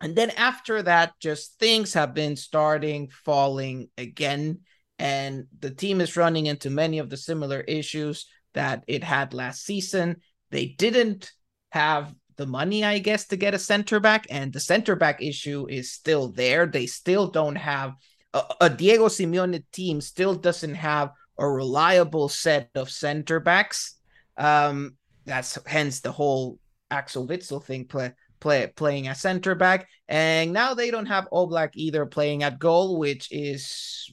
and 0.02 0.16
then 0.16 0.32
after 0.32 0.82
that, 0.84 1.14
just 1.20 1.60
things 1.60 1.94
have 1.94 2.14
been 2.14 2.36
starting 2.36 3.10
falling 3.10 3.90
again, 3.98 4.60
and 5.00 5.46
the 5.60 5.72
team 5.72 6.02
is 6.02 6.18
running 6.18 6.46
into 6.48 6.70
many 6.70 7.00
of 7.00 7.10
the 7.10 7.18
similar 7.18 7.62
issues 7.62 8.28
that 8.54 8.84
it 8.88 9.04
had 9.04 9.34
last 9.34 9.66
season. 9.66 10.22
They 10.56 10.68
didn't 10.68 11.34
have 11.72 12.16
the 12.38 12.46
money, 12.46 12.86
I 12.86 13.00
guess, 13.00 13.28
to 13.28 13.36
get 13.36 13.54
a 13.54 13.60
center 13.60 14.00
back, 14.00 14.26
and 14.30 14.54
the 14.54 14.62
center 14.62 14.96
back 14.96 15.22
issue 15.22 15.68
is 15.70 15.92
still 15.92 16.30
there. 16.30 16.66
They 16.66 16.86
still 16.86 17.28
don't 17.28 17.58
have 17.58 17.96
a, 18.34 18.42
a 18.62 18.70
Diego 18.70 19.08
Simeone 19.10 19.66
team 19.74 20.00
still 20.00 20.34
doesn't 20.34 20.76
have 20.76 21.12
a 21.38 21.46
reliable 21.46 22.30
set 22.30 22.70
of 22.74 22.90
center 22.90 23.42
backs. 23.42 24.00
Um, 24.38 24.96
that's 25.26 25.60
hence 25.66 26.00
the 26.00 26.14
whole 26.14 26.58
Axel 26.90 27.28
Witsel 27.28 27.62
thing 27.62 27.84
play, 27.84 28.14
play 28.40 28.72
playing 28.78 29.10
a 29.10 29.16
center 29.16 29.56
back, 29.56 29.90
and 30.08 30.54
now 30.54 30.74
they 30.74 30.90
don't 30.90 31.08
have 31.08 31.28
Oblak 31.34 31.72
either 31.74 32.06
playing 32.06 32.44
at 32.44 32.60
goal, 32.60 32.98
which 32.98 33.28
is 33.30 34.10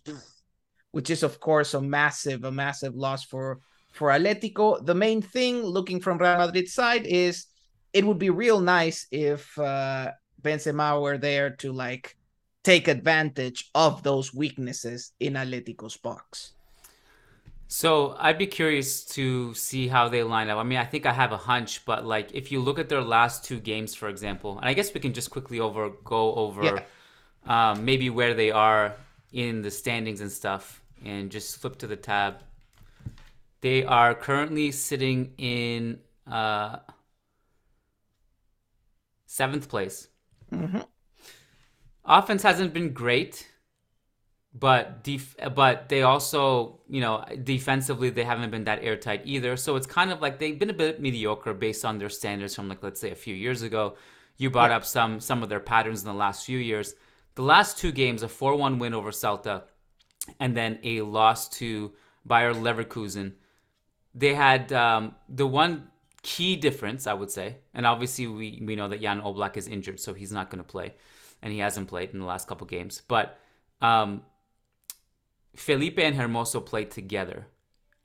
which 0.91 1.09
is 1.09 1.23
of 1.23 1.39
course 1.39 1.75
a 1.75 1.81
massive 1.81 2.43
a 2.43 2.51
massive 2.51 2.97
loss 2.97 3.23
for 3.23 3.61
for 3.93 4.09
Atletico. 4.09 4.85
The 4.85 4.95
main 4.95 5.23
thing 5.23 5.63
looking 5.63 6.01
from 6.01 6.19
Real 6.19 6.39
Madrid's 6.39 6.75
side 6.75 7.07
is 7.07 7.47
it 7.93 8.05
would 8.05 8.19
be 8.19 8.31
real 8.31 8.61
nice 8.61 9.07
if 9.13 9.57
uh, 9.59 10.11
Benzema 10.41 11.01
were 11.01 11.19
there 11.19 11.51
to 11.57 11.73
like 11.73 12.17
take 12.65 12.89
advantage 12.89 13.71
of 13.75 14.03
those 14.03 14.35
weaknesses 14.35 15.13
in 15.21 15.35
Atletico's 15.35 15.97
box. 15.97 16.53
So 17.69 18.17
I'd 18.19 18.37
be 18.37 18.47
curious 18.47 19.03
to 19.17 19.55
see 19.55 19.89
how 19.89 20.09
they 20.09 20.23
line 20.23 20.51
up. 20.51 20.59
I 20.59 20.63
mean, 20.63 20.79
I 20.79 20.85
think 20.85 21.07
I 21.07 21.13
have 21.13 21.33
a 21.33 21.39
hunch, 21.39 21.85
but 21.87 22.05
like 22.05 22.31
if 22.35 22.53
you 22.53 22.61
look 22.61 22.79
at 22.79 22.91
their 22.91 23.01
last 23.01 23.45
two 23.45 23.59
games, 23.61 23.95
for 23.95 24.11
example, 24.11 24.59
and 24.59 24.69
I 24.69 24.75
guess 24.75 24.93
we 24.93 25.01
can 25.01 25.15
just 25.15 25.31
quickly 25.31 25.59
over 25.59 25.89
go 26.05 26.35
over 26.35 26.65
yeah. 26.65 26.81
um, 27.47 27.85
maybe 27.85 28.11
where 28.11 28.35
they 28.35 28.51
are 28.51 28.95
in 29.33 29.63
the 29.63 29.71
standings 29.71 30.21
and 30.21 30.31
stuff, 30.31 30.83
and 31.03 31.31
just 31.31 31.57
flip 31.61 31.79
to 31.79 31.87
the 31.87 31.97
tab. 31.97 32.43
They 33.63 33.85
are 33.85 34.15
currently 34.15 34.71
sitting 34.71 35.33
in. 35.39 36.01
Uh, 36.31 36.77
seventh 39.33 39.69
place. 39.69 40.09
Mm-hmm. 40.53 40.81
Offense 42.05 42.43
hasn't 42.43 42.75
been 42.75 42.93
great, 42.93 43.49
but 44.53 45.03
def- 45.03 45.37
but 45.55 45.89
they 45.89 46.03
also 46.03 46.81
you 46.89 47.01
know 47.01 47.25
defensively 47.43 48.11
they 48.11 48.25
haven't 48.25 48.51
been 48.51 48.65
that 48.65 48.83
airtight 48.83 49.23
either. 49.25 49.57
So 49.57 49.77
it's 49.77 49.87
kind 49.87 50.13
of 50.13 50.21
like 50.21 50.39
they've 50.39 50.59
been 50.59 50.69
a 50.71 50.75
bit 50.75 51.01
mediocre 51.01 51.55
based 51.55 51.85
on 51.85 51.99
their 51.99 52.11
standards 52.11 52.55
from 52.55 52.69
like 52.69 52.83
let's 52.83 53.01
say 53.01 53.11
a 53.11 53.23
few 53.27 53.35
years 53.35 53.63
ago. 53.63 53.97
You 54.37 54.51
brought 54.51 54.71
yeah. 54.71 54.77
up 54.77 54.85
some 54.85 55.21
some 55.21 55.43
of 55.43 55.49
their 55.49 55.61
patterns 55.61 56.03
in 56.03 56.09
the 56.09 56.15
last 56.15 56.45
few 56.45 56.59
years. 56.59 56.95
The 57.35 57.43
last 57.43 57.79
two 57.79 57.93
games, 57.93 58.23
a 58.23 58.29
four-one 58.29 58.79
win 58.79 58.93
over 58.93 59.11
Celta, 59.11 59.63
and 60.39 60.55
then 60.55 60.79
a 60.83 61.01
loss 61.01 61.49
to 61.61 61.93
Bayer 62.27 62.53
Leverkusen. 62.53 63.33
They 64.15 64.35
had 64.35 64.73
um, 64.73 65.15
the 65.29 65.47
one 65.47 65.89
key 66.23 66.57
difference, 66.57 67.07
I 67.07 67.15
would 67.15 67.31
say, 67.31 67.57
and 67.75 67.87
obviously 67.87 68.27
we, 68.27 68.63
we 68.65 68.77
know 68.77 68.89
that 68.89 69.01
Jan 69.01 69.21
Oblak 69.21 69.57
is 69.57 69.69
injured, 69.69 70.01
so 70.01 70.15
he's 70.15 70.33
not 70.33 70.51
going 70.51 70.63
to 70.63 70.69
play, 70.69 70.95
and 71.41 71.53
he 71.53 71.59
hasn't 71.59 71.89
played 71.89 72.11
in 72.11 72.21
the 72.21 72.27
last 72.27 72.47
couple 72.47 72.67
games. 72.67 73.03
But 73.09 73.39
um, 73.81 74.23
Felipe 75.57 75.99
and 75.99 76.17
Hermoso 76.17 76.65
played 76.65 76.91
together 76.91 77.47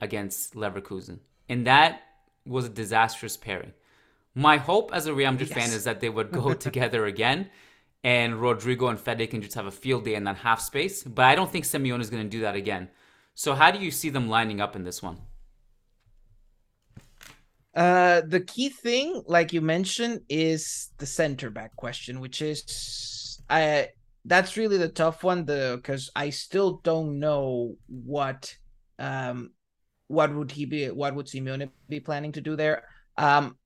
against 0.00 0.54
Leverkusen, 0.54 1.18
and 1.48 1.66
that 1.66 2.02
was 2.44 2.66
a 2.66 2.70
disastrous 2.70 3.36
pairing. 3.36 3.72
My 4.34 4.56
hope 4.56 4.90
as 4.92 5.06
a 5.06 5.14
Real 5.14 5.32
Madrid 5.32 5.50
yes. 5.50 5.58
fan 5.58 5.76
is 5.76 5.84
that 5.84 6.00
they 6.00 6.08
would 6.08 6.30
go 6.30 6.54
together 6.68 7.06
again, 7.06 7.50
and 8.04 8.34
Rodrygo 8.34 8.88
and 8.88 8.98
Fede 8.98 9.30
can 9.30 9.42
just 9.42 9.54
have 9.54 9.66
a 9.66 9.70
field 9.70 10.04
day 10.04 10.14
in 10.14 10.24
that 10.24 10.36
half 10.36 10.60
space. 10.60 11.02
But 11.02 11.24
I 11.24 11.34
don't 11.34 11.50
think 11.50 11.64
Simeone 11.64 12.00
is 12.00 12.10
going 12.10 12.22
to 12.22 12.28
do 12.28 12.42
that 12.42 12.54
again. 12.54 12.88
So 13.34 13.54
how 13.54 13.70
do 13.70 13.78
you 13.78 13.90
see 13.90 14.10
them 14.10 14.28
lining 14.28 14.60
up 14.60 14.76
in 14.76 14.84
this 14.84 15.02
one? 15.02 15.18
Uh, 17.74 18.22
the 18.26 18.40
key 18.40 18.70
thing, 18.70 19.22
like 19.26 19.52
you 19.52 19.60
mentioned, 19.60 20.20
is 20.28 20.90
the 20.98 21.06
center 21.06 21.50
back 21.50 21.76
question, 21.76 22.20
which 22.20 22.42
is 22.42 23.40
I 23.48 23.88
that's 24.24 24.56
really 24.56 24.78
the 24.78 24.88
tough 24.88 25.22
one, 25.22 25.44
the 25.44 25.74
because 25.76 26.10
I 26.16 26.30
still 26.30 26.80
don't 26.82 27.18
know 27.18 27.76
what 27.88 28.56
um 28.98 29.52
what 30.08 30.34
would 30.34 30.50
he 30.50 30.64
be 30.64 30.90
what 30.90 31.14
would 31.14 31.26
Simeone 31.26 31.70
be 31.88 32.00
planning 32.00 32.32
to 32.32 32.40
do 32.40 32.56
there. 32.56 32.84
Um 33.16 33.56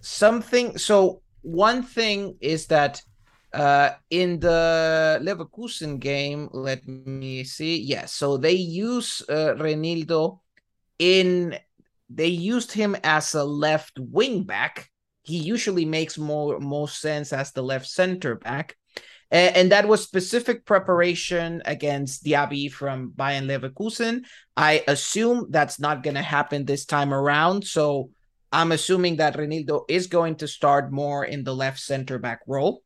something 0.00 0.76
so 0.78 1.22
one 1.42 1.82
thing 1.82 2.36
is 2.40 2.66
that 2.66 3.02
uh 3.54 3.90
in 4.10 4.40
the 4.40 5.18
Leverkusen 5.22 5.98
game, 6.00 6.48
let 6.52 6.86
me 6.86 7.44
see. 7.44 7.78
Yes, 7.78 7.88
yeah, 7.88 8.04
so 8.06 8.36
they 8.36 8.52
use 8.52 9.22
uh, 9.28 9.54
Reinildo 9.56 10.40
in 10.98 11.56
they 12.08 12.28
used 12.28 12.72
him 12.72 12.96
as 13.04 13.34
a 13.34 13.44
left 13.44 13.98
wing 13.98 14.44
back. 14.44 14.90
He 15.22 15.36
usually 15.36 15.84
makes 15.84 16.16
more 16.16 16.58
most 16.58 17.00
sense 17.00 17.32
as 17.32 17.52
the 17.52 17.62
left 17.62 17.86
center 17.86 18.36
back. 18.36 18.76
And, 19.30 19.56
and 19.56 19.72
that 19.72 19.86
was 19.86 20.02
specific 20.02 20.64
preparation 20.64 21.62
against 21.66 22.24
Diaby 22.24 22.72
from 22.72 23.12
Bayern 23.14 23.46
Leverkusen. 23.46 24.24
I 24.56 24.84
assume 24.88 25.48
that's 25.50 25.78
not 25.78 26.02
going 26.02 26.14
to 26.16 26.22
happen 26.22 26.64
this 26.64 26.86
time 26.86 27.12
around. 27.12 27.64
So 27.64 28.10
I'm 28.50 28.72
assuming 28.72 29.16
that 29.16 29.36
Reinildo 29.36 29.84
is 29.88 30.06
going 30.06 30.36
to 30.36 30.48
start 30.48 30.90
more 30.90 31.24
in 31.24 31.44
the 31.44 31.54
left 31.54 31.78
center 31.78 32.18
back 32.18 32.40
role. 32.46 32.82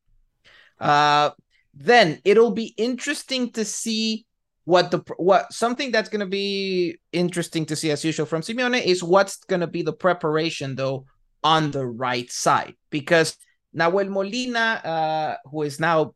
Uh, 0.81 1.31
then 1.75 2.21
it'll 2.25 2.51
be 2.51 2.75
interesting 2.77 3.53
to 3.53 3.65
see 3.65 4.27
what 4.65 4.91
the 4.91 5.03
what 5.17 5.53
something 5.53 5.91
that's 5.91 6.09
going 6.09 6.21
to 6.21 6.27
be 6.27 6.97
interesting 7.13 7.67
to 7.67 7.77
see 7.77 7.91
as 7.91 8.05
usual 8.05 8.27
from 8.27 8.43
Simeone 8.43 8.85
is 8.85 9.03
what's 9.03 9.39
going 9.45 9.61
to 9.61 9.67
be 9.67 9.83
the 9.83 9.93
preparation 9.93 10.77
though 10.77 11.07
on 11.43 11.71
the 11.73 11.85
right 11.85 12.31
side 12.31 12.75
because 12.91 13.37
Nahuel 13.77 14.09
Molina, 14.09 14.81
uh, 14.85 15.37
who 15.49 15.63
is 15.63 15.81
now 15.81 16.15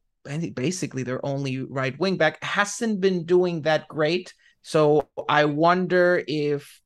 basically 0.54 1.02
their 1.02 1.24
only 1.24 1.60
right 1.60 1.98
wing 1.98 2.16
back, 2.16 2.42
hasn't 2.42 3.00
been 3.00 3.24
doing 3.24 3.62
that 3.62 3.88
great. 3.88 4.34
So 4.62 5.08
I 5.28 5.44
wonder 5.46 6.22
if 6.26 6.80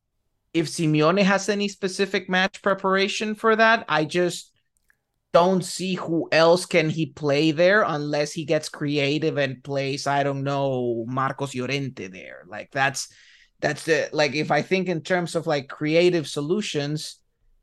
if 0.53 0.67
Simeone 0.67 1.23
has 1.23 1.49
any 1.49 1.69
specific 1.69 2.29
match 2.29 2.63
preparation 2.63 3.35
for 3.35 3.55
that. 3.57 3.85
I 3.89 4.05
just 4.05 4.50
don't 5.33 5.65
see 5.65 5.95
who 5.95 6.29
else 6.33 6.67
can 6.67 6.91
he 6.91 7.07
play 7.07 7.53
there 7.53 7.83
unless 7.83 8.33
he 8.33 8.45
gets 8.45 8.69
creative 8.69 9.39
and 9.39 9.63
plays 9.63 10.07
I 10.07 10.23
don't 10.23 10.43
know 10.43 11.05
Marcos 11.07 11.55
Llorente 11.55 12.09
there. 12.09 12.45
Like 12.49 12.71
that's 12.73 13.09
that's 13.61 13.85
the 13.85 14.09
like 14.13 14.35
if 14.35 14.51
I 14.51 14.63
think 14.63 14.89
in 14.89 15.03
terms 15.03 15.37
of 15.37 15.47
like 15.47 15.69
creative 15.69 16.27
solutions, 16.27 17.19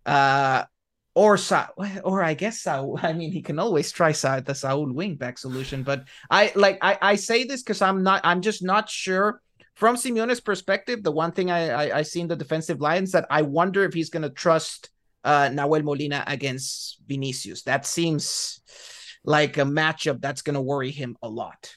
uh, 0.06 0.64
or 1.16 1.36
Sa- 1.36 1.70
or 2.04 2.24
I 2.24 2.36
guess 2.36 2.62
Saul. 2.62 3.00
I 3.02 3.14
mean, 3.14 3.32
he 3.32 3.42
can 3.42 3.60
always 3.60 3.92
try 3.92 4.12
Sa- 4.12 4.40
the 4.40 4.56
Saul 4.56 4.88
wingback 4.88 5.40
solution. 5.40 5.84
But 5.84 6.06
I 6.30 6.52
like 6.56 6.78
I 6.82 6.98
I 7.02 7.16
say 7.16 7.44
this 7.44 7.64
because 7.64 7.82
I'm 7.82 8.04
not 8.04 8.22
I'm 8.24 8.42
just 8.42 8.64
not 8.64 8.90
sure 8.90 9.42
from 9.76 9.96
Simeone's 9.96 10.40
perspective. 10.40 11.04
The 11.04 11.12
one 11.12 11.32
thing 11.32 11.52
I 11.52 11.90
I, 11.90 11.98
I 12.00 12.02
see 12.04 12.22
in 12.22 12.28
the 12.28 12.36
defensive 12.36 12.80
lines 12.80 13.12
that 13.12 13.26
I 13.30 13.42
wonder 13.42 13.84
if 13.84 13.94
he's 13.94 14.12
gonna 14.12 14.30
trust 14.30 14.90
uh, 15.28 15.50
Nahuel 15.50 15.84
Molina 15.84 16.24
against 16.26 17.00
Vinicius. 17.06 17.64
That 17.64 17.86
seems 17.86 18.62
like 19.26 19.58
a 19.58 19.64
matchup 19.64 20.22
that's 20.22 20.42
going 20.42 20.54
to 20.54 20.62
worry 20.62 20.92
him 20.92 21.18
a 21.22 21.28
lot. 21.28 21.76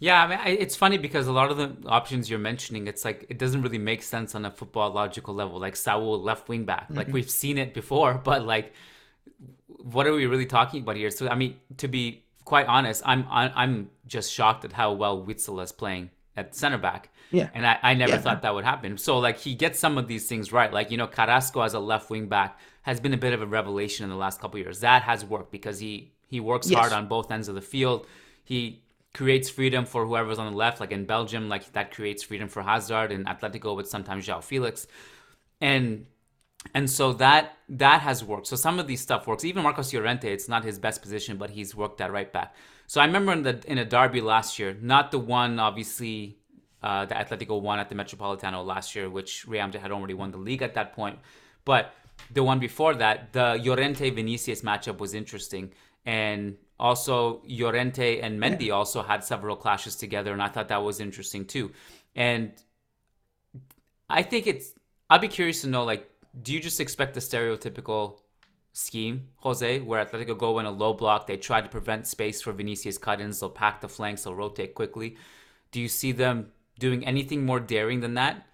Yeah, 0.00 0.24
I 0.24 0.28
mean, 0.28 0.58
it's 0.60 0.76
funny 0.76 0.98
because 0.98 1.26
a 1.26 1.32
lot 1.32 1.50
of 1.50 1.56
the 1.56 1.88
options 1.88 2.28
you're 2.28 2.38
mentioning, 2.38 2.86
it's 2.86 3.04
like 3.04 3.26
it 3.28 3.38
doesn't 3.38 3.62
really 3.62 3.78
make 3.78 4.02
sense 4.02 4.34
on 4.34 4.44
a 4.44 4.50
football 4.50 4.92
logical 4.92 5.34
level. 5.34 5.58
Like 5.58 5.76
Saul 5.76 6.20
left 6.20 6.48
wing 6.48 6.64
back, 6.64 6.84
mm-hmm. 6.84 6.96
like 6.96 7.08
we've 7.08 7.30
seen 7.30 7.58
it 7.58 7.74
before, 7.74 8.14
but 8.24 8.44
like, 8.44 8.74
what 9.66 10.06
are 10.06 10.12
we 10.12 10.26
really 10.26 10.46
talking 10.46 10.82
about 10.82 10.96
here? 10.96 11.10
So, 11.10 11.28
I 11.28 11.34
mean, 11.34 11.56
to 11.78 11.88
be 11.88 12.24
quite 12.44 12.66
honest, 12.66 13.02
I'm 13.04 13.26
I'm 13.30 13.90
just 14.06 14.32
shocked 14.32 14.64
at 14.64 14.72
how 14.72 14.92
well 14.92 15.24
Witsel 15.24 15.62
is 15.62 15.72
playing 15.72 16.10
at 16.36 16.54
center 16.54 16.78
back. 16.78 17.10
Yeah. 17.30 17.50
And 17.54 17.66
I, 17.66 17.78
I 17.82 17.94
never 17.94 18.12
yeah. 18.12 18.18
thought 18.18 18.42
that 18.42 18.54
would 18.54 18.64
happen. 18.64 18.96
So 18.98 19.18
like 19.18 19.38
he 19.38 19.54
gets 19.54 19.78
some 19.78 19.98
of 19.98 20.08
these 20.08 20.28
things 20.28 20.52
right. 20.52 20.72
Like, 20.72 20.90
you 20.90 20.96
know, 20.96 21.06
Carrasco 21.06 21.60
as 21.60 21.74
a 21.74 21.80
left 21.80 22.10
wing 22.10 22.26
back 22.26 22.58
has 22.82 23.00
been 23.00 23.12
a 23.12 23.18
bit 23.18 23.32
of 23.32 23.42
a 23.42 23.46
revelation 23.46 24.04
in 24.04 24.10
the 24.10 24.16
last 24.16 24.40
couple 24.40 24.58
years. 24.58 24.80
That 24.80 25.02
has 25.02 25.24
worked 25.24 25.52
because 25.52 25.78
he 25.78 26.12
he 26.26 26.40
works 26.40 26.70
yes. 26.70 26.78
hard 26.78 26.92
on 26.92 27.08
both 27.08 27.30
ends 27.30 27.48
of 27.48 27.54
the 27.54 27.60
field. 27.60 28.06
He 28.44 28.82
creates 29.14 29.48
freedom 29.48 29.84
for 29.84 30.06
whoever's 30.06 30.38
on 30.38 30.50
the 30.50 30.56
left, 30.56 30.80
like 30.80 30.92
in 30.92 31.04
Belgium, 31.04 31.48
like 31.48 31.72
that 31.72 31.90
creates 31.90 32.22
freedom 32.22 32.48
for 32.48 32.62
Hazard 32.62 33.12
and 33.12 33.26
Atletico 33.26 33.74
with 33.76 33.88
sometimes 33.88 34.26
João 34.26 34.42
Felix. 34.42 34.86
And 35.60 36.06
and 36.74 36.90
so 36.90 37.12
that 37.14 37.56
that 37.68 38.00
has 38.02 38.24
worked. 38.24 38.46
So 38.46 38.56
some 38.56 38.78
of 38.78 38.86
these 38.86 39.00
stuff 39.00 39.26
works. 39.26 39.44
Even 39.44 39.62
Marcos 39.62 39.92
Llorente, 39.92 40.32
it's 40.32 40.48
not 40.48 40.64
his 40.64 40.78
best 40.78 41.02
position, 41.02 41.36
but 41.36 41.50
he's 41.50 41.74
worked 41.74 41.98
that 41.98 42.12
right 42.12 42.32
back. 42.32 42.54
So 42.86 43.00
I 43.00 43.04
remember 43.04 43.32
in 43.32 43.42
the 43.42 43.62
in 43.66 43.78
a 43.78 43.84
derby 43.84 44.20
last 44.20 44.58
year, 44.58 44.76
not 44.80 45.10
the 45.10 45.18
one 45.18 45.58
obviously 45.58 46.37
uh, 46.82 47.04
the 47.06 47.14
Atletico 47.14 47.60
won 47.60 47.78
at 47.78 47.88
the 47.88 47.94
Metropolitano 47.94 48.64
last 48.64 48.94
year, 48.94 49.10
which 49.10 49.46
Real 49.46 49.66
Madrid 49.66 49.82
had 49.82 49.92
already 49.92 50.14
won 50.14 50.30
the 50.30 50.38
league 50.38 50.62
at 50.62 50.74
that 50.74 50.92
point. 50.92 51.18
But 51.64 51.94
the 52.32 52.42
one 52.42 52.58
before 52.58 52.94
that, 52.94 53.32
the 53.32 53.60
Llorente 53.62 54.10
Vinicius 54.10 54.62
matchup 54.62 54.98
was 54.98 55.14
interesting, 55.14 55.72
and 56.06 56.56
also 56.78 57.42
Llorente 57.46 58.20
and 58.20 58.40
Mendy 58.40 58.72
also 58.72 59.02
had 59.02 59.24
several 59.24 59.56
clashes 59.56 59.96
together, 59.96 60.32
and 60.32 60.42
I 60.42 60.48
thought 60.48 60.68
that 60.68 60.82
was 60.82 61.00
interesting 61.00 61.44
too. 61.44 61.72
And 62.14 62.52
I 64.08 64.22
think 64.22 64.46
it's. 64.46 64.72
I'd 65.10 65.20
be 65.20 65.28
curious 65.28 65.62
to 65.62 65.68
know, 65.68 65.84
like, 65.84 66.08
do 66.42 66.52
you 66.52 66.60
just 66.60 66.80
expect 66.80 67.14
the 67.14 67.20
stereotypical 67.20 68.20
scheme, 68.72 69.28
Jose, 69.38 69.80
where 69.80 70.04
Atletico 70.04 70.36
go 70.36 70.58
in 70.58 70.66
a 70.66 70.70
low 70.70 70.92
block, 70.92 71.26
they 71.26 71.36
try 71.36 71.60
to 71.60 71.68
prevent 71.68 72.06
space 72.06 72.40
for 72.42 72.52
Vinicius 72.52 72.98
cut-ins, 72.98 73.40
they'll 73.40 73.50
pack 73.50 73.80
the 73.80 73.88
flanks, 73.88 74.24
they'll 74.24 74.34
rotate 74.34 74.74
quickly. 74.74 75.16
Do 75.72 75.80
you 75.80 75.88
see 75.88 76.12
them 76.12 76.52
doing 76.78 77.04
anything 77.06 77.44
more 77.44 77.60
daring 77.60 78.00
than 78.00 78.14
that? 78.14 78.46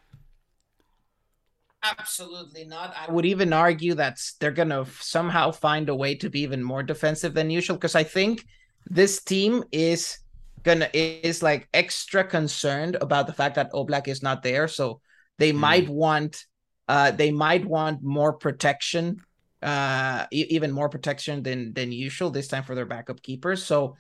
Absolutely 1.83 2.65
not. 2.65 2.95
I 2.97 3.13
would 3.13 3.27
even 3.27 3.53
argue 3.53 3.95
that 3.95 4.19
they're 4.41 4.51
going 4.51 4.71
to 4.71 4.87
somehow 5.01 5.51
find 5.51 5.89
a 5.91 5.95
way 5.95 6.15
to 6.17 6.31
be 6.31 6.41
even 6.41 6.63
more 6.63 6.83
defensive 6.83 7.35
than 7.35 7.51
usual 7.51 7.77
because 7.77 7.95
I 7.95 8.05
think 8.05 8.45
this 8.87 9.23
team 9.23 9.65
is 9.71 10.19
gonna 10.63 10.89
is 10.93 11.43
like 11.43 11.69
extra 11.73 12.25
concerned 12.25 12.97
about 13.01 13.27
the 13.27 13.33
fact 13.33 13.55
that 13.55 13.73
Oblak 13.73 14.09
is 14.09 14.23
not 14.23 14.43
there, 14.43 14.67
so 14.67 15.01
they 15.39 15.53
mm. 15.53 15.57
might 15.57 15.89
want 15.89 16.45
uh 16.89 17.11
they 17.11 17.31
might 17.31 17.65
want 17.65 18.03
more 18.03 18.33
protection 18.33 19.17
uh 19.63 20.27
even 20.31 20.71
more 20.71 20.89
protection 20.89 21.43
than 21.43 21.73
than 21.73 21.93
usual 21.93 22.31
this 22.31 22.49
time 22.49 22.65
for 22.65 22.75
their 22.75 22.87
backup 22.87 23.23
keepers. 23.23 23.63
So 23.63 23.97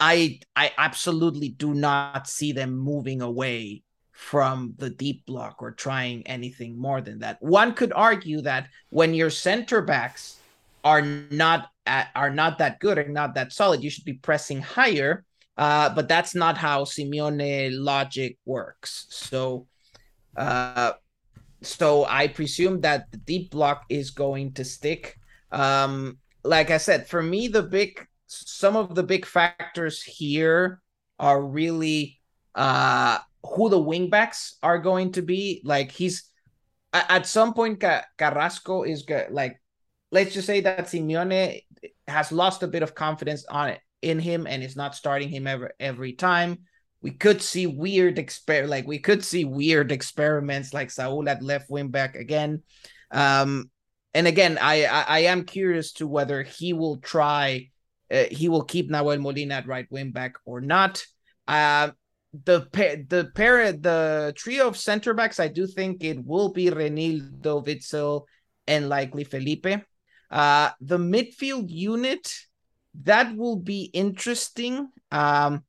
I 0.00 0.40
I 0.56 0.72
absolutely 0.76 1.50
do 1.50 1.74
not 1.74 2.28
see 2.28 2.52
them 2.52 2.76
moving 2.76 3.22
away 3.22 3.82
from 4.12 4.74
the 4.78 4.90
deep 4.90 5.26
block 5.26 5.56
or 5.60 5.72
trying 5.72 6.26
anything 6.26 6.78
more 6.78 7.00
than 7.00 7.18
that. 7.18 7.42
One 7.42 7.74
could 7.74 7.92
argue 7.92 8.40
that 8.42 8.68
when 8.90 9.12
your 9.12 9.30
center 9.30 9.82
backs 9.82 10.38
are 10.84 11.02
not 11.02 11.70
at, 11.86 12.08
are 12.14 12.30
not 12.30 12.58
that 12.58 12.78
good 12.78 12.98
or 12.98 13.08
not 13.08 13.34
that 13.34 13.52
solid, 13.52 13.82
you 13.82 13.90
should 13.90 14.04
be 14.04 14.14
pressing 14.14 14.60
higher. 14.60 15.24
Uh, 15.56 15.88
but 15.94 16.08
that's 16.08 16.34
not 16.34 16.56
how 16.56 16.84
Simeone 16.84 17.70
logic 17.72 18.38
works. 18.44 19.06
So, 19.10 19.66
uh, 20.36 20.92
so 21.62 22.04
I 22.06 22.26
presume 22.28 22.80
that 22.80 23.10
the 23.12 23.18
deep 23.18 23.50
block 23.50 23.84
is 23.88 24.10
going 24.10 24.52
to 24.54 24.64
stick. 24.64 25.16
Um, 25.52 26.18
like 26.42 26.70
I 26.70 26.78
said, 26.78 27.06
for 27.06 27.22
me, 27.22 27.46
the 27.48 27.62
big 27.62 28.04
some 28.46 28.76
of 28.76 28.94
the 28.94 29.02
big 29.02 29.26
factors 29.26 30.02
here 30.02 30.80
are 31.18 31.40
really 31.42 32.20
uh 32.54 33.18
who 33.44 33.68
the 33.68 33.78
wingbacks 33.78 34.54
are 34.62 34.78
going 34.78 35.12
to 35.12 35.22
be. 35.22 35.60
Like 35.64 35.90
he's 35.92 36.30
at 36.92 37.26
some 37.26 37.54
point 37.54 37.82
Carrasco 38.18 38.82
is 38.84 39.04
like 39.30 39.60
let's 40.10 40.34
just 40.34 40.46
say 40.46 40.60
that 40.60 40.86
Simeone 40.86 41.62
has 42.06 42.32
lost 42.32 42.62
a 42.62 42.68
bit 42.68 42.82
of 42.82 42.94
confidence 42.94 43.44
on 43.46 43.70
it 43.70 43.80
in 44.00 44.18
him 44.18 44.46
and 44.46 44.62
is 44.62 44.76
not 44.76 44.94
starting 44.94 45.28
him 45.28 45.46
ever 45.46 45.72
every 45.80 46.12
time. 46.12 46.58
We 47.02 47.10
could 47.10 47.42
see 47.42 47.66
weird 47.66 48.16
exper 48.16 48.66
like 48.66 48.86
we 48.86 48.98
could 48.98 49.24
see 49.24 49.44
weird 49.44 49.92
experiments 49.92 50.72
like 50.72 50.90
Saul 50.90 51.28
at 51.28 51.42
left 51.42 51.68
wing 51.68 51.88
back 51.88 52.16
again. 52.16 52.62
Um 53.10 53.70
and 54.14 54.28
again, 54.28 54.58
I, 54.60 54.84
I, 54.84 55.04
I 55.08 55.18
am 55.20 55.44
curious 55.44 55.92
to 55.94 56.06
whether 56.06 56.44
he 56.44 56.72
will 56.72 56.98
try 56.98 57.70
uh, 58.14 58.24
he 58.30 58.48
will 58.48 58.62
keep 58.62 58.90
Nahuel 58.90 59.20
Molina 59.20 59.54
at 59.54 59.66
right 59.66 59.86
wing 59.90 60.12
back 60.12 60.34
or 60.44 60.60
not. 60.60 61.04
Uh, 61.48 61.90
the 62.44 62.66
the 63.08 63.30
pair, 63.34 63.72
the 63.72 64.32
trio 64.36 64.68
of 64.68 64.76
center 64.76 65.14
backs, 65.14 65.40
I 65.40 65.48
do 65.48 65.66
think 65.66 66.02
it 66.02 66.24
will 66.24 66.52
be 66.52 66.70
Reinildo, 66.70 67.64
Witsel, 67.64 68.24
and 68.66 68.88
likely 68.88 69.24
Felipe. 69.24 69.66
Uh, 70.30 70.70
the 70.80 70.98
midfield 70.98 71.70
unit 71.70 72.32
that 73.02 73.36
will 73.36 73.56
be 73.56 73.90
interesting. 73.92 74.88
Um, 75.10 75.64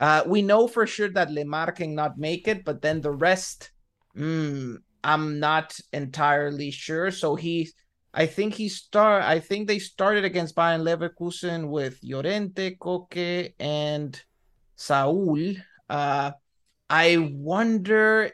uh, 0.00 0.22
we 0.26 0.42
know 0.42 0.68
for 0.68 0.86
sure 0.86 1.10
that 1.10 1.30
Lemar 1.30 1.74
cannot 1.74 2.18
make 2.18 2.46
it, 2.46 2.64
but 2.64 2.82
then 2.82 3.00
the 3.00 3.10
rest, 3.10 3.72
mm, 4.16 4.76
I'm 5.02 5.40
not 5.40 5.78
entirely 5.92 6.70
sure. 6.70 7.10
So 7.10 7.34
he 7.34 7.70
I 8.14 8.26
think 8.26 8.54
he 8.54 8.68
start. 8.68 9.22
I 9.22 9.38
think 9.40 9.68
they 9.68 9.78
started 9.78 10.24
against 10.24 10.56
Bayern 10.56 10.82
Leverkusen 10.82 11.68
with 11.68 11.98
Llorente, 12.02 12.76
Koke, 12.76 13.52
and 13.60 14.20
Saul. 14.76 15.54
Uh, 15.88 16.32
I 16.88 17.30
wonder, 17.32 18.30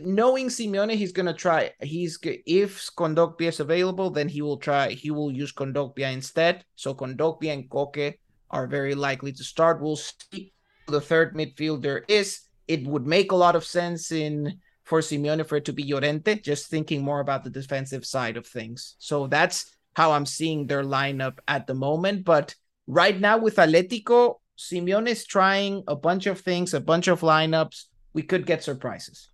knowing 0.00 0.48
Simeone, 0.48 0.94
he's 0.94 1.12
gonna 1.12 1.34
try. 1.34 1.72
He's 1.80 2.18
if 2.22 2.88
Kondogbia 2.96 3.48
is 3.48 3.60
available, 3.60 4.10
then 4.10 4.28
he 4.28 4.42
will 4.42 4.58
try. 4.58 4.90
He 4.90 5.10
will 5.10 5.32
use 5.32 5.52
Kondogbia 5.52 6.12
instead. 6.12 6.64
So 6.76 6.94
Kondogbia 6.94 7.52
and 7.52 7.68
Koke 7.68 8.14
are 8.50 8.66
very 8.66 8.94
likely 8.94 9.32
to 9.32 9.44
start. 9.44 9.80
We'll 9.80 9.96
see 9.96 10.52
the 10.86 11.00
third 11.00 11.34
midfielder 11.34 12.02
is. 12.08 12.42
It 12.68 12.86
would 12.86 13.06
make 13.06 13.32
a 13.32 13.36
lot 13.36 13.56
of 13.56 13.64
sense 13.64 14.12
in 14.12 14.60
for 14.90 15.00
Simeone 15.00 15.46
for 15.46 15.56
it 15.56 15.64
to 15.66 15.72
be 15.72 15.84
Llorente, 15.84 16.40
just 16.40 16.66
thinking 16.66 17.00
more 17.00 17.20
about 17.20 17.44
the 17.44 17.56
defensive 17.60 18.04
side 18.04 18.36
of 18.36 18.44
things. 18.44 18.96
So 18.98 19.28
that's 19.28 19.72
how 19.94 20.10
I'm 20.10 20.26
seeing 20.26 20.66
their 20.66 20.82
lineup 20.82 21.38
at 21.46 21.68
the 21.68 21.74
moment. 21.74 22.24
But 22.24 22.56
right 22.88 23.18
now 23.18 23.38
with 23.38 23.54
Atletico, 23.54 24.40
Simeone 24.58 25.06
is 25.06 25.24
trying 25.24 25.84
a 25.86 25.94
bunch 25.94 26.26
of 26.26 26.40
things, 26.40 26.74
a 26.74 26.80
bunch 26.80 27.06
of 27.06 27.20
lineups. 27.20 27.84
We 28.14 28.22
could 28.24 28.46
get 28.46 28.64
surprises. 28.64 29.30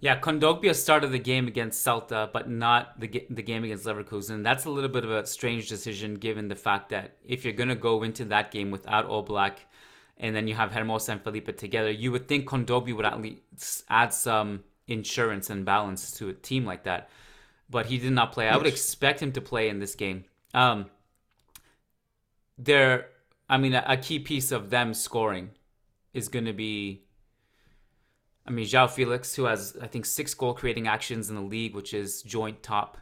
Yeah, 0.00 0.18
Kondogbia 0.18 0.74
started 0.74 1.12
the 1.12 1.20
game 1.20 1.46
against 1.46 1.86
Celta, 1.86 2.32
but 2.32 2.50
not 2.50 2.98
the 2.98 3.08
the 3.30 3.42
game 3.42 3.62
against 3.62 3.84
Leverkusen. 3.84 4.42
That's 4.42 4.64
a 4.64 4.70
little 4.70 4.90
bit 4.90 5.04
of 5.04 5.12
a 5.12 5.24
strange 5.26 5.68
decision, 5.68 6.14
given 6.14 6.48
the 6.48 6.56
fact 6.56 6.88
that 6.88 7.18
if 7.24 7.44
you're 7.44 7.58
gonna 7.60 7.76
go 7.76 8.02
into 8.02 8.24
that 8.24 8.50
game 8.50 8.70
without 8.72 9.08
Oblak, 9.08 9.56
and 10.16 10.34
then 10.34 10.48
you 10.48 10.54
have 10.54 10.70
Hermoso 10.72 11.10
and 11.10 11.22
Felipe 11.22 11.54
together, 11.56 11.90
you 11.90 12.10
would 12.12 12.26
think 12.26 12.48
Kondogbia 12.48 12.96
would 12.96 13.04
at 13.04 13.20
least 13.20 13.84
add 13.88 14.14
some 14.14 14.64
insurance 14.86 15.50
and 15.50 15.64
balance 15.64 16.12
to 16.18 16.28
a 16.28 16.32
team 16.32 16.64
like 16.64 16.84
that. 16.84 17.08
But 17.68 17.86
he 17.86 17.98
did 17.98 18.12
not 18.12 18.32
play. 18.32 18.48
I 18.48 18.56
would 18.56 18.66
expect 18.66 19.22
him 19.22 19.32
to 19.32 19.40
play 19.40 19.68
in 19.68 19.78
this 19.78 19.94
game. 19.94 20.24
Um, 20.54 20.86
there, 22.58 23.06
I 23.48 23.58
mean, 23.58 23.74
a, 23.74 23.84
a 23.86 23.96
key 23.96 24.18
piece 24.18 24.50
of 24.50 24.70
them 24.70 24.92
scoring 24.92 25.50
is 26.12 26.28
going 26.28 26.46
to 26.46 26.52
be 26.52 27.04
I 28.46 28.52
mean, 28.52 28.66
João 28.66 28.90
Felix, 28.90 29.34
who 29.36 29.44
has 29.44 29.76
I 29.80 29.86
think 29.86 30.06
six 30.06 30.34
goal 30.34 30.54
creating 30.54 30.88
actions 30.88 31.28
in 31.28 31.36
the 31.36 31.40
league, 31.40 31.74
which 31.74 31.94
is 31.94 32.22
joint 32.22 32.62
top. 32.62 32.98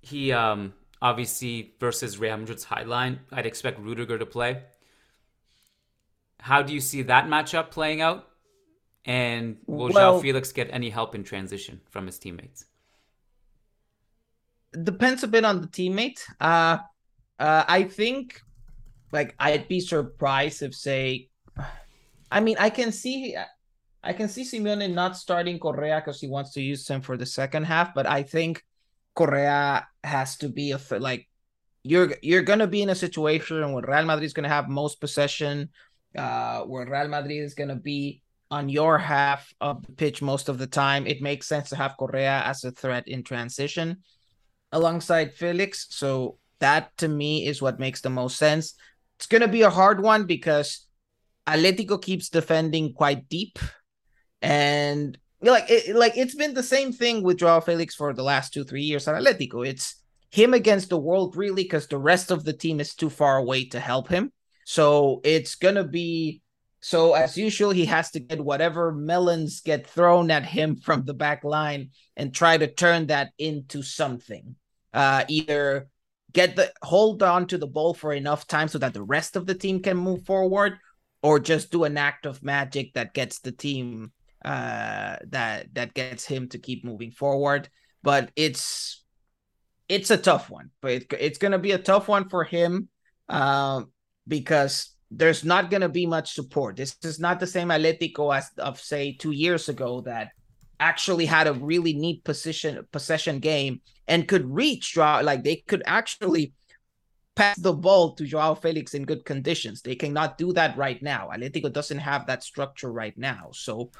He 0.00 0.32
um, 0.32 0.74
obviously 1.00 1.74
versus 1.78 2.18
Real 2.18 2.36
Madrid's 2.36 2.64
high 2.64 2.82
line, 2.82 3.20
I'd 3.30 3.46
expect 3.46 3.78
Rudiger 3.78 4.18
to 4.18 4.26
play. 4.26 4.62
How 6.40 6.62
do 6.62 6.72
you 6.72 6.80
see 6.80 7.02
that 7.02 7.26
matchup 7.26 7.70
playing 7.70 8.00
out? 8.00 8.26
And 9.04 9.56
will 9.66 9.90
well, 9.92 10.18
João 10.18 10.22
Felix 10.22 10.52
get 10.52 10.68
any 10.70 10.90
help 10.90 11.14
in 11.14 11.24
transition 11.24 11.80
from 11.90 12.06
his 12.06 12.18
teammates? 12.18 12.66
Depends 14.72 15.22
a 15.22 15.28
bit 15.28 15.44
on 15.44 15.62
the 15.62 15.66
teammate. 15.66 16.20
Uh, 16.40 16.78
uh, 17.38 17.64
I 17.66 17.84
think, 17.84 18.40
like, 19.10 19.34
I'd 19.38 19.66
be 19.68 19.80
surprised 19.80 20.62
if, 20.62 20.74
say, 20.74 21.28
I 22.30 22.40
mean, 22.40 22.56
I 22.58 22.70
can 22.70 22.92
see 22.92 23.36
I 24.02 24.12
can 24.12 24.28
see 24.28 24.42
Simeone 24.42 24.92
not 24.94 25.16
starting 25.16 25.58
Correa 25.58 26.00
because 26.00 26.20
he 26.20 26.28
wants 26.28 26.52
to 26.52 26.62
use 26.62 26.88
him 26.88 27.02
for 27.02 27.16
the 27.16 27.26
second 27.26 27.64
half, 27.64 27.94
but 27.94 28.06
I 28.06 28.22
think 28.22 28.64
Correa 29.14 29.86
has 30.02 30.36
to 30.38 30.48
be 30.48 30.72
a 30.72 30.80
like 30.98 31.28
you're 31.82 32.14
you're 32.22 32.42
gonna 32.42 32.66
be 32.66 32.82
in 32.82 32.88
a 32.88 32.94
situation 32.94 33.72
where 33.72 33.84
Real 33.86 34.06
Madrid 34.06 34.24
is 34.24 34.32
gonna 34.32 34.48
have 34.48 34.68
most 34.68 35.00
possession, 35.00 35.68
uh, 36.16 36.62
where 36.62 36.86
Real 36.86 37.08
Madrid 37.08 37.42
is 37.42 37.54
gonna 37.54 37.76
be 37.76 38.22
on 38.50 38.68
your 38.68 38.98
half 38.98 39.52
of 39.60 39.86
the 39.86 39.92
pitch 39.92 40.22
most 40.22 40.48
of 40.48 40.58
the 40.58 40.66
time. 40.66 41.06
It 41.06 41.22
makes 41.22 41.46
sense 41.46 41.70
to 41.70 41.76
have 41.76 41.96
Correa 41.96 42.42
as 42.44 42.64
a 42.64 42.72
threat 42.72 43.06
in 43.06 43.22
transition 43.22 43.98
alongside 44.72 45.34
Felix. 45.34 45.86
So 45.90 46.38
that 46.58 46.96
to 46.98 47.08
me 47.08 47.46
is 47.46 47.62
what 47.62 47.80
makes 47.80 48.00
the 48.00 48.10
most 48.10 48.36
sense. 48.36 48.74
It's 49.18 49.26
gonna 49.26 49.48
be 49.48 49.62
a 49.62 49.70
hard 49.70 50.02
one 50.02 50.24
because 50.24 50.86
Atletico 51.46 52.00
keeps 52.00 52.28
defending 52.28 52.92
quite 52.92 53.28
deep 53.28 53.58
and 54.42 55.16
like 55.42 55.64
it, 55.68 55.96
like 55.96 56.16
it's 56.16 56.34
been 56.34 56.54
the 56.54 56.62
same 56.62 56.92
thing 56.92 57.22
with 57.22 57.38
Joao 57.38 57.60
Felix 57.60 57.94
for 57.94 58.12
the 58.12 58.22
last 58.22 58.52
two 58.52 58.64
three 58.64 58.82
years 58.82 59.08
at 59.08 59.14
Atletico. 59.14 59.66
It's 59.66 59.96
him 60.30 60.54
against 60.54 60.90
the 60.90 60.98
world 60.98 61.36
really 61.36 61.62
because 61.64 61.86
the 61.86 61.98
rest 61.98 62.30
of 62.30 62.44
the 62.44 62.52
team 62.52 62.80
is 62.80 62.94
too 62.94 63.10
far 63.10 63.38
away 63.38 63.66
to 63.66 63.80
help 63.80 64.08
him. 64.08 64.32
So 64.64 65.20
it's 65.24 65.54
gonna 65.54 65.84
be 65.84 66.42
so 66.80 67.12
as 67.14 67.36
usual 67.36 67.70
he 67.70 67.84
has 67.84 68.10
to 68.12 68.20
get 68.20 68.40
whatever 68.40 68.92
melons 68.92 69.60
get 69.60 69.86
thrown 69.86 70.30
at 70.30 70.44
him 70.44 70.76
from 70.82 71.04
the 71.04 71.14
back 71.14 71.44
line 71.44 71.90
and 72.16 72.34
try 72.34 72.56
to 72.56 72.66
turn 72.66 73.06
that 73.06 73.32
into 73.38 73.82
something. 73.82 74.56
Uh, 74.92 75.24
either 75.28 75.88
get 76.32 76.56
the 76.56 76.72
hold 76.82 77.22
on 77.22 77.46
to 77.46 77.58
the 77.58 77.66
ball 77.66 77.94
for 77.94 78.12
enough 78.12 78.46
time 78.46 78.68
so 78.68 78.78
that 78.78 78.94
the 78.94 79.02
rest 79.02 79.36
of 79.36 79.46
the 79.46 79.54
team 79.54 79.80
can 79.80 79.96
move 79.96 80.24
forward, 80.24 80.78
or 81.22 81.38
just 81.38 81.70
do 81.70 81.84
an 81.84 81.96
act 81.96 82.26
of 82.26 82.42
magic 82.42 82.92
that 82.94 83.14
gets 83.14 83.40
the 83.40 83.52
team 83.52 84.10
uh, 84.44 85.16
that 85.28 85.72
that 85.74 85.94
gets 85.94 86.24
him 86.24 86.48
to 86.48 86.58
keep 86.58 86.84
moving 86.84 87.10
forward. 87.10 87.68
But 88.02 88.30
it's 88.34 89.04
it's 89.88 90.10
a 90.10 90.16
tough 90.16 90.50
one. 90.50 90.70
But 90.80 90.90
it, 90.92 91.12
it's 91.18 91.38
going 91.38 91.52
to 91.52 91.58
be 91.58 91.72
a 91.72 91.78
tough 91.78 92.08
one 92.08 92.28
for 92.28 92.44
him 92.44 92.88
um, 93.28 93.92
because 94.26 94.94
there's 95.10 95.44
not 95.44 95.70
going 95.70 95.80
to 95.80 95.88
be 95.88 96.06
much 96.06 96.34
support. 96.34 96.76
This 96.76 96.96
is 97.02 97.18
not 97.18 97.40
the 97.40 97.46
same 97.46 97.68
Atletico 97.68 98.36
as 98.36 98.50
of 98.58 98.80
say 98.80 99.12
two 99.12 99.32
years 99.32 99.68
ago 99.68 100.02
that 100.02 100.30
actually 100.78 101.26
had 101.26 101.46
a 101.46 101.52
really 101.52 101.92
neat 101.92 102.24
position 102.24 102.86
possession 102.90 103.38
game 103.38 103.80
and 104.08 104.28
could 104.28 104.48
reach 104.50 104.94
draw 104.94 105.20
like 105.20 105.44
they 105.44 105.56
could 105.56 105.82
actually 105.84 106.54
pass 107.36 107.58
the 107.58 107.72
ball 107.72 108.14
to 108.14 108.24
Joao 108.24 108.54
Felix 108.54 108.94
in 108.94 109.04
good 109.04 109.24
conditions. 109.24 109.82
They 109.82 109.94
cannot 109.94 110.38
do 110.38 110.52
that 110.54 110.76
right 110.76 111.00
now. 111.02 111.30
Atletico 111.32 111.72
doesn't 111.72 111.98
have 111.98 112.26
that 112.26 112.42
structure 112.42 112.90
right 112.90 113.16
now. 113.18 113.50
So 113.52 113.90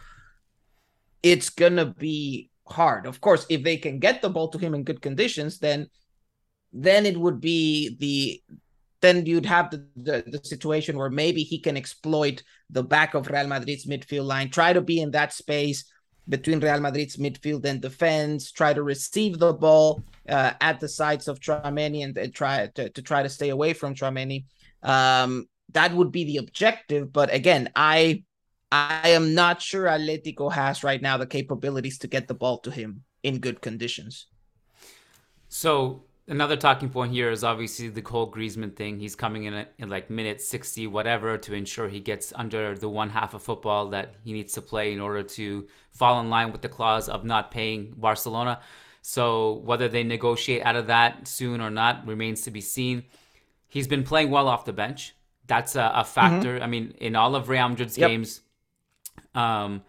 it's 1.23 1.51
gonna 1.51 1.87
be 1.87 2.51
hard. 2.67 3.07
Of 3.07 3.21
course, 3.21 3.47
if 3.51 3.63
they 3.63 3.77
can 3.77 3.99
get 3.99 4.23
the 4.23 4.31
ball 4.31 4.49
to 4.49 4.59
him 4.59 4.75
in 4.75 4.85
good 4.85 5.03
conditions, 5.03 5.59
then 5.59 5.89
then 6.73 7.05
it 7.05 7.19
would 7.19 7.41
be 7.41 7.97
the 7.99 8.43
then 9.01 9.25
you'd 9.27 9.47
have 9.47 9.71
the, 9.71 9.87
the, 9.97 10.25
the, 10.27 10.45
situation 10.45 10.97
where 10.97 11.11
maybe 11.11 11.43
he 11.43 11.59
can 11.59 11.77
exploit 11.77 12.43
the 12.69 12.83
back 12.83 13.15
of 13.15 13.29
Real 13.29 13.47
Madrid's 13.47 13.87
midfield 13.87 14.27
line, 14.27 14.51
try 14.51 14.73
to 14.73 14.81
be 14.81 15.01
in 15.01 15.11
that 15.13 15.33
space 15.33 15.85
between 16.29 16.61
Real 16.61 16.81
Madrid's 16.81 17.17
midfield 17.17 17.65
and 17.65 17.81
defense, 17.81 18.53
try 18.53 18.73
to 18.73 18.83
receive 18.83 19.39
the 19.39 19.53
ball 19.53 20.05
uh, 20.29 20.53
at 20.61 20.81
the 20.81 20.89
sides 20.89 21.29
of 21.29 21.41
Tchouameni 21.41 22.05
and, 22.05 22.17
and 22.17 22.35
try 22.35 22.69
to, 22.75 22.91
to 22.91 23.03
try 23.03 23.23
to 23.23 23.29
stay 23.29 23.49
away 23.49 23.73
from 23.73 23.95
Tchouameni. 23.95 24.45
Um, 24.83 25.47
that 25.73 25.93
would 25.95 26.13
be 26.13 26.25
the 26.25 26.37
objective. 26.39 27.13
But 27.13 27.33
again, 27.33 27.71
I 27.75 28.25
I 28.73 29.09
am 29.11 29.35
not 29.35 29.61
sure 29.61 29.87
Atletico 29.87 30.53
has 30.53 30.85
right 30.85 31.03
now 31.03 31.17
the 31.17 31.27
capabilities 31.27 31.99
to 31.99 32.07
get 32.07 32.29
the 32.29 32.35
ball 32.35 32.59
to 32.59 32.71
him 32.71 33.03
in 33.23 33.39
good 33.39 33.61
conditions. 33.61 34.27
So 35.49 36.05
another 36.31 36.57
talking 36.57 36.89
point 36.89 37.13
here 37.13 37.31
is 37.31 37.43
obviously 37.43 37.89
the 37.89 38.01
Cole 38.01 38.31
Griezmann 38.31 38.75
thing. 38.75 38.99
He's 38.99 39.17
coming 39.17 39.45
in 39.45 39.53
at, 39.53 39.75
in 39.79 39.91
like 39.91 40.09
minute 40.09 40.41
60, 40.41 40.87
whatever, 40.87 41.37
to 41.37 41.53
ensure 41.53 41.89
he 41.89 42.01
gets 42.01 42.33
under 42.37 42.77
the 42.77 42.89
one 42.89 43.11
half 43.11 43.35
of 43.35 43.43
football 43.43 43.89
that 43.89 44.15
he 44.25 44.33
needs 44.33 44.53
to 44.55 44.63
play 44.63 44.93
in 44.93 45.01
order 45.01 45.25
to 45.25 45.67
fall 45.91 46.21
in 46.21 46.31
line 46.31 46.53
with 46.53 46.63
the 46.63 46.69
clause 46.69 47.09
of 47.09 47.25
not 47.25 47.51
paying 47.51 47.93
Barcelona. 47.97 48.61
So 49.03 49.55
whether 49.65 49.89
they 49.89 50.05
negotiate 50.05 50.63
out 50.65 50.77
of 50.77 50.87
that 50.87 51.27
soon 51.27 51.61
or 51.61 51.71
not 51.71 52.07
remains 52.07 52.43
to 52.43 52.51
be 52.51 52.61
seen. 52.61 53.05
He's 53.69 53.89
been 53.89 54.05
playing 54.05 54.31
well 54.31 54.49
off 54.49 54.65
the 54.65 54.73
bench. 54.73 55.15
That's 55.47 55.75
a, 55.75 55.93
a 55.95 56.05
factor. 56.05 56.55
Mm-hmm. 56.55 56.63
I 56.63 56.67
mean, 56.69 56.95
in 57.01 57.17
all 57.17 57.35
of 57.35 57.49
Real 57.49 57.69
Madrid's 57.69 57.99
yep. 57.99 58.09
games, 58.09 58.41
um, 59.35 59.83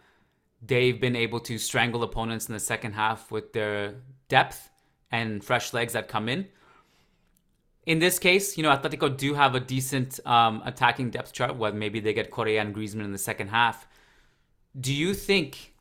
they've 0.61 0.99
been 0.99 1.15
able 1.15 1.39
to 1.41 1.59
strangle 1.59 2.01
opponents 2.01 2.47
in 2.47 2.53
the 2.53 2.59
second 2.59 2.93
half 2.93 3.29
with 3.31 3.53
their 3.53 3.95
depth 4.27 4.70
and 5.11 5.43
fresh 5.43 5.73
legs 5.73 5.93
that 5.93 6.07
come 6.07 6.29
in. 6.29 6.47
In 7.85 7.99
this 7.99 8.19
case, 8.19 8.57
you 8.57 8.63
know, 8.63 8.69
Atletico 8.69 9.15
do 9.15 9.33
have 9.33 9.55
a 9.55 9.59
decent 9.59 10.19
um, 10.25 10.61
attacking 10.65 11.09
depth 11.09 11.33
chart. 11.33 11.55
Where 11.55 11.71
maybe 11.71 11.99
they 11.99 12.13
get 12.13 12.31
Correa 12.31 12.61
and 12.61 12.75
Griezmann 12.75 13.05
in 13.05 13.11
the 13.11 13.17
second 13.17 13.49
half. 13.49 13.87
Do 14.79 14.93
you 14.93 15.13
think 15.13 15.73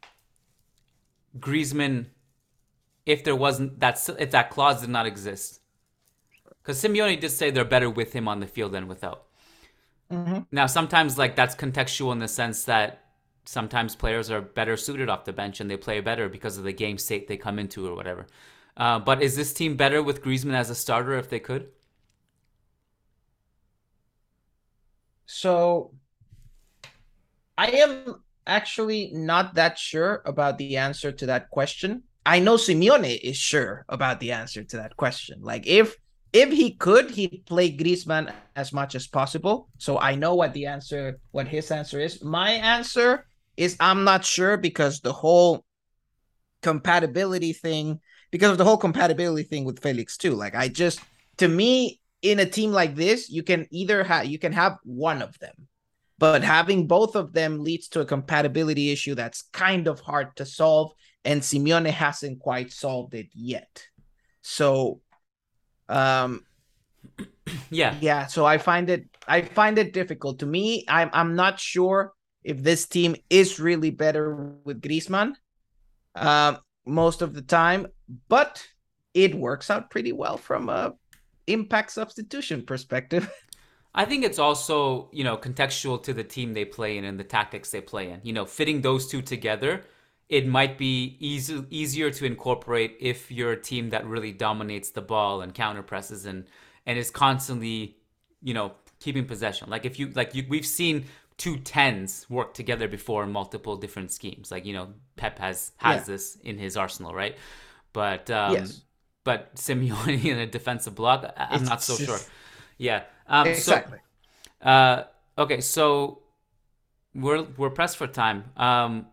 Griezmann, 1.39 2.07
if 3.07 3.23
there 3.23 3.37
wasn't 3.37 3.81
that, 3.81 4.09
if 4.19 4.31
that 4.33 4.51
clause 4.51 4.81
did 4.81 4.91
not 4.91 5.07
exist, 5.07 5.61
because 6.63 6.83
Simeone 6.83 7.21
did 7.21 7.31
say 7.31 7.51
they're 7.51 7.65
better 7.65 7.91
with 7.91 8.13
him 8.13 8.29
on 8.29 8.41
the 8.41 8.47
field 8.47 8.73
than 8.73 8.89
without. 8.89 9.27
Mm-hmm. 10.11 10.41
Now, 10.51 10.67
sometimes 10.67 11.19
like 11.19 11.37
that's 11.37 11.55
contextual 11.55 12.13
in 12.13 12.19
the 12.19 12.29
sense 12.29 12.65
that 12.65 13.05
sometimes 13.45 13.97
players 13.97 14.31
are 14.31 14.41
better 14.41 14.77
suited 14.77 15.09
off 15.09 15.25
the 15.25 15.33
bench 15.33 15.61
and 15.61 15.71
they 15.71 15.77
play 15.77 16.01
better 16.01 16.29
because 16.29 16.59
of 16.59 16.65
the 16.65 16.73
game 16.73 16.99
state 16.99 17.29
they 17.29 17.37
come 17.37 17.59
into 17.59 17.87
or 17.87 17.95
whatever. 17.95 18.27
Uh, 18.81 18.99
but 18.99 19.23
is 19.23 19.37
this 19.37 19.53
team 19.53 19.77
better 19.77 20.03
with 20.03 20.23
Griezmann 20.23 20.55
as 20.55 20.71
a 20.71 20.75
starter 20.75 21.19
if 21.19 21.29
they 21.29 21.39
could? 21.39 21.69
So 25.27 25.93
I 27.59 27.67
am 27.73 28.23
actually 28.47 29.11
not 29.13 29.55
that 29.57 29.79
sure 29.79 30.23
about 30.25 30.57
the 30.57 30.79
answer 30.79 31.13
to 31.13 31.27
that 31.27 31.51
question. 31.51 32.05
I 32.25 32.39
know 32.39 32.57
Simeone 32.57 33.21
is 33.23 33.37
sure 33.37 33.85
about 33.91 34.19
the 34.19 34.33
answer 34.33 34.65
to 34.65 34.77
that 34.79 34.97
question. 34.97 35.41
Like 35.43 35.67
if 35.67 35.95
if 36.33 36.51
he 36.51 36.73
could, 36.73 37.11
he'd 37.11 37.45
play 37.45 37.77
Griezmann 37.77 38.33
as 38.57 38.73
much 38.73 38.95
as 38.95 39.07
possible. 39.07 39.69
So 39.77 39.99
I 39.99 40.15
know 40.15 40.35
what 40.35 40.55
the 40.55 40.65
answer, 40.67 41.19
what 41.33 41.49
his 41.49 41.71
answer 41.71 42.01
is. 42.01 42.23
My 42.23 42.53
answer 42.53 43.27
is 43.59 43.77
I'm 43.79 44.05
not 44.05 44.25
sure 44.25 44.57
because 44.57 45.01
the 45.01 45.13
whole 45.13 45.67
compatibility 46.63 47.53
thing, 47.53 48.01
because 48.31 48.51
of 48.51 48.59
the 48.59 48.65
whole 48.65 48.77
compatibility 48.77 49.43
thing 49.43 49.65
with 49.65 49.83
Felix 49.83 50.17
too. 50.17 50.35
Like 50.35 50.55
I 50.55 50.69
just, 50.69 51.01
to 51.39 51.49
me, 51.49 52.01
in 52.23 52.39
a 52.39 52.47
team 52.47 52.73
like 52.73 52.95
this, 52.95 53.31
you 53.31 53.43
can 53.43 53.67
either 53.71 54.05
have 54.05 54.27
you 54.27 54.39
can 54.39 54.53
have 54.53 54.79
one 54.85 55.23
of 55.23 55.39
them, 55.39 55.55
but 56.19 56.43
having 56.43 56.87
both 56.87 57.17
of 57.17 57.33
them 57.33 57.65
leads 57.65 57.89
to 57.89 58.01
a 58.01 58.05
compatibility 58.05 58.91
issue 58.91 59.15
that's 59.15 59.43
kind 59.53 59.89
of 59.89 60.01
hard 60.01 60.37
to 60.37 60.45
solve, 60.45 60.93
and 61.25 61.41
Simeone 61.41 61.91
hasn't 61.91 62.41
quite 62.41 62.73
solved 62.73 63.15
it 63.15 63.29
yet. 63.33 63.87
So 64.43 65.01
um 65.89 66.45
yeah. 67.71 67.97
Yeah, 68.01 68.27
so 68.27 68.45
I 68.45 68.59
find 68.59 68.91
it 68.91 69.07
I 69.27 69.43
find 69.43 69.79
it 69.79 69.93
difficult. 69.93 70.41
To 70.41 70.47
me, 70.47 70.85
I'm 70.89 71.11
I'm 71.13 71.35
not 71.35 71.59
sure 71.59 72.13
if 72.45 72.63
this 72.63 72.87
team 72.87 73.17
is 73.29 73.61
really 73.61 73.91
better 73.91 74.55
with 74.65 74.81
Griezmann 74.81 75.35
uh, 76.15 76.57
most 76.87 77.23
of 77.23 77.35
the 77.35 77.43
time, 77.43 77.87
but 78.29 78.67
it 79.15 79.35
works 79.35 79.71
out 79.71 79.91
pretty 79.91 80.13
well 80.13 80.37
from 80.37 80.69
a 80.69 80.95
impact 81.47 81.93
substitution 81.93 82.63
perspective. 82.63 83.31
I 83.95 84.05
think 84.05 84.25
it's 84.25 84.39
also, 84.39 85.09
you 85.13 85.25
know, 85.25 85.37
contextual 85.37 86.01
to 86.05 86.13
the 86.13 86.23
team 86.23 86.55
they 86.55 86.65
play 86.65 86.97
in 86.97 87.05
and 87.05 87.19
the 87.19 87.25
tactics 87.25 87.71
they 87.71 87.81
play 87.81 88.11
in. 88.11 88.21
You 88.23 88.33
know, 88.33 88.45
fitting 88.47 88.83
those 88.83 89.09
two 89.09 89.21
together 89.21 89.83
it 90.31 90.47
might 90.47 90.79
be 90.79 91.17
easy, 91.19 91.65
easier 91.71 92.11
to 92.13 92.25
incorporate 92.25 92.97
if 93.01 93.33
you're 93.33 93.53
a 93.53 93.61
team 93.61 93.91
that 93.91 94.07
really 94.07 94.33
dominates 94.33 94.91
the 94.91 95.03
ball 95.03 95.43
and 95.43 95.53
counter 95.53 95.83
presses 95.83 96.25
and 96.25 96.47
and 96.87 96.99
is 96.99 97.11
constantly 97.11 97.97
you 98.41 98.55
know 98.55 98.73
keeping 99.01 99.27
possession 99.27 99.69
like 99.69 99.85
if 99.85 99.99
you 99.99 100.11
like 100.15 100.35
you, 100.35 100.45
we've 100.49 100.67
seen 100.67 101.05
two 101.37 101.57
tens 101.59 102.27
work 102.31 102.55
together 102.55 102.87
before 102.87 103.25
in 103.25 103.33
multiple 103.33 103.77
different 103.77 104.11
schemes 104.11 104.51
like 104.51 104.65
you 104.65 104.73
know 104.73 104.89
pep 105.17 105.39
has 105.39 105.73
has 105.77 106.01
yeah. 106.01 106.15
this 106.15 106.37
in 106.45 106.57
his 106.57 106.77
arsenal 106.77 107.13
right 107.13 107.37
but 107.93 108.31
um 108.31 108.55
yes. 108.55 108.83
but 109.25 109.55
simeone 109.55 110.25
in 110.33 110.39
a 110.39 110.47
defensive 110.47 110.95
block 110.95 111.33
i'm 111.37 111.61
it's 111.61 111.69
not 111.69 111.83
so 111.83 111.97
just... 111.97 112.09
sure 112.09 112.33
yeah 112.79 113.03
um 113.27 113.47
exactly 113.47 113.99
so, 114.63 114.69
uh 114.69 115.05
okay 115.39 115.61
so 115.61 116.23
we're 117.15 117.43
we're 117.57 117.71
pressed 117.71 117.97
for 117.97 118.07
time 118.07 118.45
um 118.57 119.07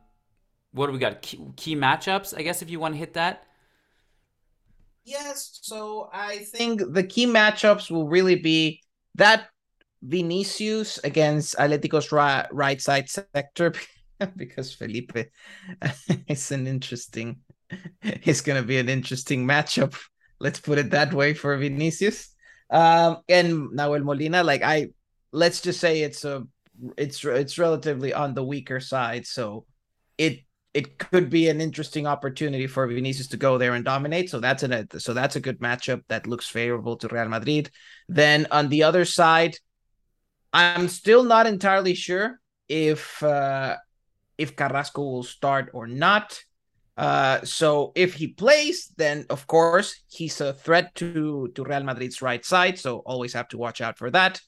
what 0.77 0.87
do 0.87 0.93
we 0.93 0.99
got? 0.99 1.21
Key, 1.21 1.39
key 1.55 1.75
matchups, 1.75 2.37
I 2.37 2.43
guess, 2.43 2.61
if 2.61 2.69
you 2.69 2.79
want 2.79 2.93
to 2.93 2.99
hit 2.99 3.13
that. 3.13 3.43
Yes. 5.03 5.59
So 5.61 6.09
I 6.13 6.39
think 6.39 6.81
the 6.93 7.03
key 7.03 7.25
matchups 7.25 7.89
will 7.89 8.07
really 8.07 8.35
be 8.35 8.81
that 9.15 9.49
Vinicius 10.01 10.99
against 11.03 11.55
Atletico's 11.57 12.11
right, 12.11 12.45
right 12.51 12.79
side 12.81 13.09
sector 13.09 13.73
because 14.35 14.73
Felipe 14.73 15.17
is 16.27 16.51
an 16.51 16.67
interesting, 16.67 17.37
it's 18.01 18.41
going 18.41 18.61
to 18.61 18.67
be 18.67 18.77
an 18.77 18.89
interesting 18.89 19.45
matchup. 19.45 19.97
Let's 20.39 20.59
put 20.59 20.77
it 20.77 20.91
that 20.91 21.13
way 21.13 21.33
for 21.33 21.55
Vinicius. 21.57 22.33
Um, 22.69 23.17
and 23.29 23.71
Nahuel 23.71 24.03
Molina, 24.03 24.43
like 24.43 24.61
I, 24.61 24.89
let's 25.31 25.61
just 25.61 25.79
say 25.79 26.01
it's 26.01 26.25
a, 26.25 26.43
it's 26.97 27.23
it's 27.23 27.57
relatively 27.57 28.13
on 28.13 28.33
the 28.33 28.43
weaker 28.43 28.79
side, 28.79 29.25
so 29.25 29.65
it 30.17 30.41
it 30.73 30.99
could 30.99 31.29
be 31.29 31.49
an 31.49 31.59
interesting 31.59 32.05
opportunity 32.05 32.67
for 32.67 32.85
Vinicius 32.85 33.27
to 33.27 33.37
go 33.37 33.57
there 33.57 33.73
and 33.73 33.83
dominate. 33.83 34.29
So 34.29 34.39
that's 34.39 34.61
an 34.61 34.87
so 34.99 35.13
that's 35.13 35.35
a 35.35 35.39
good 35.39 35.59
matchup 35.59 36.03
that 36.07 36.27
looks 36.27 36.47
favorable 36.47 36.97
to 36.97 37.07
Real 37.07 37.29
Madrid. 37.29 37.71
Then 38.07 38.47
on 38.51 38.69
the 38.69 38.83
other 38.83 39.05
side, 39.05 39.57
I'm 40.53 40.87
still 40.87 41.23
not 41.23 41.47
entirely 41.47 41.95
sure 41.95 42.39
if 42.69 43.23
uh, 43.23 43.77
if 44.37 44.55
Carrasco 44.55 45.01
will 45.01 45.23
start 45.23 45.71
or 45.73 45.87
not. 45.87 46.43
Uh, 46.97 47.39
so 47.43 47.91
if 47.95 48.15
he 48.15 48.27
plays, 48.27 48.91
then 48.97 49.25
of 49.29 49.45
course 49.45 50.01
he's 50.07 50.41
a 50.41 50.53
threat 50.53 50.95
to 50.95 51.51
to 51.53 51.63
Real 51.63 51.83
Madrid's 51.83 52.21
right 52.21 52.43
side. 52.43 52.79
So 52.79 52.99
always 53.05 53.33
have 53.33 53.47
to 53.49 53.57
watch 53.57 53.81
out 53.81 53.97
for 53.97 54.09
that. 54.11 54.41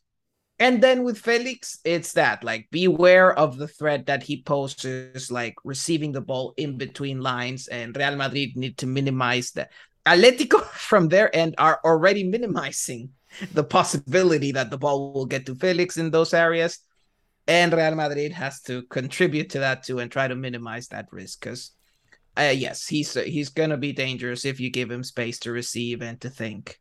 And 0.59 0.83
then 0.83 1.03
with 1.03 1.17
Felix, 1.17 1.79
it's 1.85 2.13
that 2.13 2.43
like 2.43 2.67
beware 2.69 3.33
of 3.33 3.57
the 3.57 3.67
threat 3.67 4.07
that 4.07 4.23
he 4.23 4.41
poses, 4.41 5.31
like 5.31 5.55
receiving 5.63 6.11
the 6.11 6.21
ball 6.21 6.53
in 6.57 6.77
between 6.77 7.21
lines, 7.21 7.67
and 7.67 7.95
Real 7.95 8.17
Madrid 8.17 8.57
need 8.57 8.77
to 8.79 8.87
minimize 8.87 9.51
that. 9.51 9.71
Atletico 10.05 10.63
from 10.89 11.07
their 11.07 11.33
end 11.33 11.55
are 11.57 11.79
already 11.85 12.25
minimizing 12.25 13.11
the 13.53 13.63
possibility 13.63 14.51
that 14.51 14.69
the 14.69 14.77
ball 14.77 15.13
will 15.13 15.25
get 15.25 15.45
to 15.45 15.55
Felix 15.55 15.97
in 15.97 16.11
those 16.11 16.33
areas. 16.33 16.79
And 17.47 17.71
Real 17.71 17.95
Madrid 17.95 18.33
has 18.33 18.61
to 18.63 18.83
contribute 18.83 19.51
to 19.51 19.59
that 19.59 19.83
too 19.83 19.99
and 19.99 20.11
try 20.11 20.27
to 20.27 20.35
minimize 20.35 20.89
that 20.89 21.07
risk 21.11 21.39
because, 21.39 21.71
uh, 22.39 22.51
yes, 22.51 22.87
he's 22.87 23.15
uh, 23.17 23.21
he's 23.21 23.49
gonna 23.49 23.77
be 23.77 23.91
dangerous 23.91 24.45
if 24.45 24.59
you 24.59 24.69
give 24.69 24.89
him 24.89 25.03
space 25.03 25.39
to 25.39 25.51
receive 25.51 26.01
and 26.01 26.19
to 26.21 26.29
think. 26.29 26.79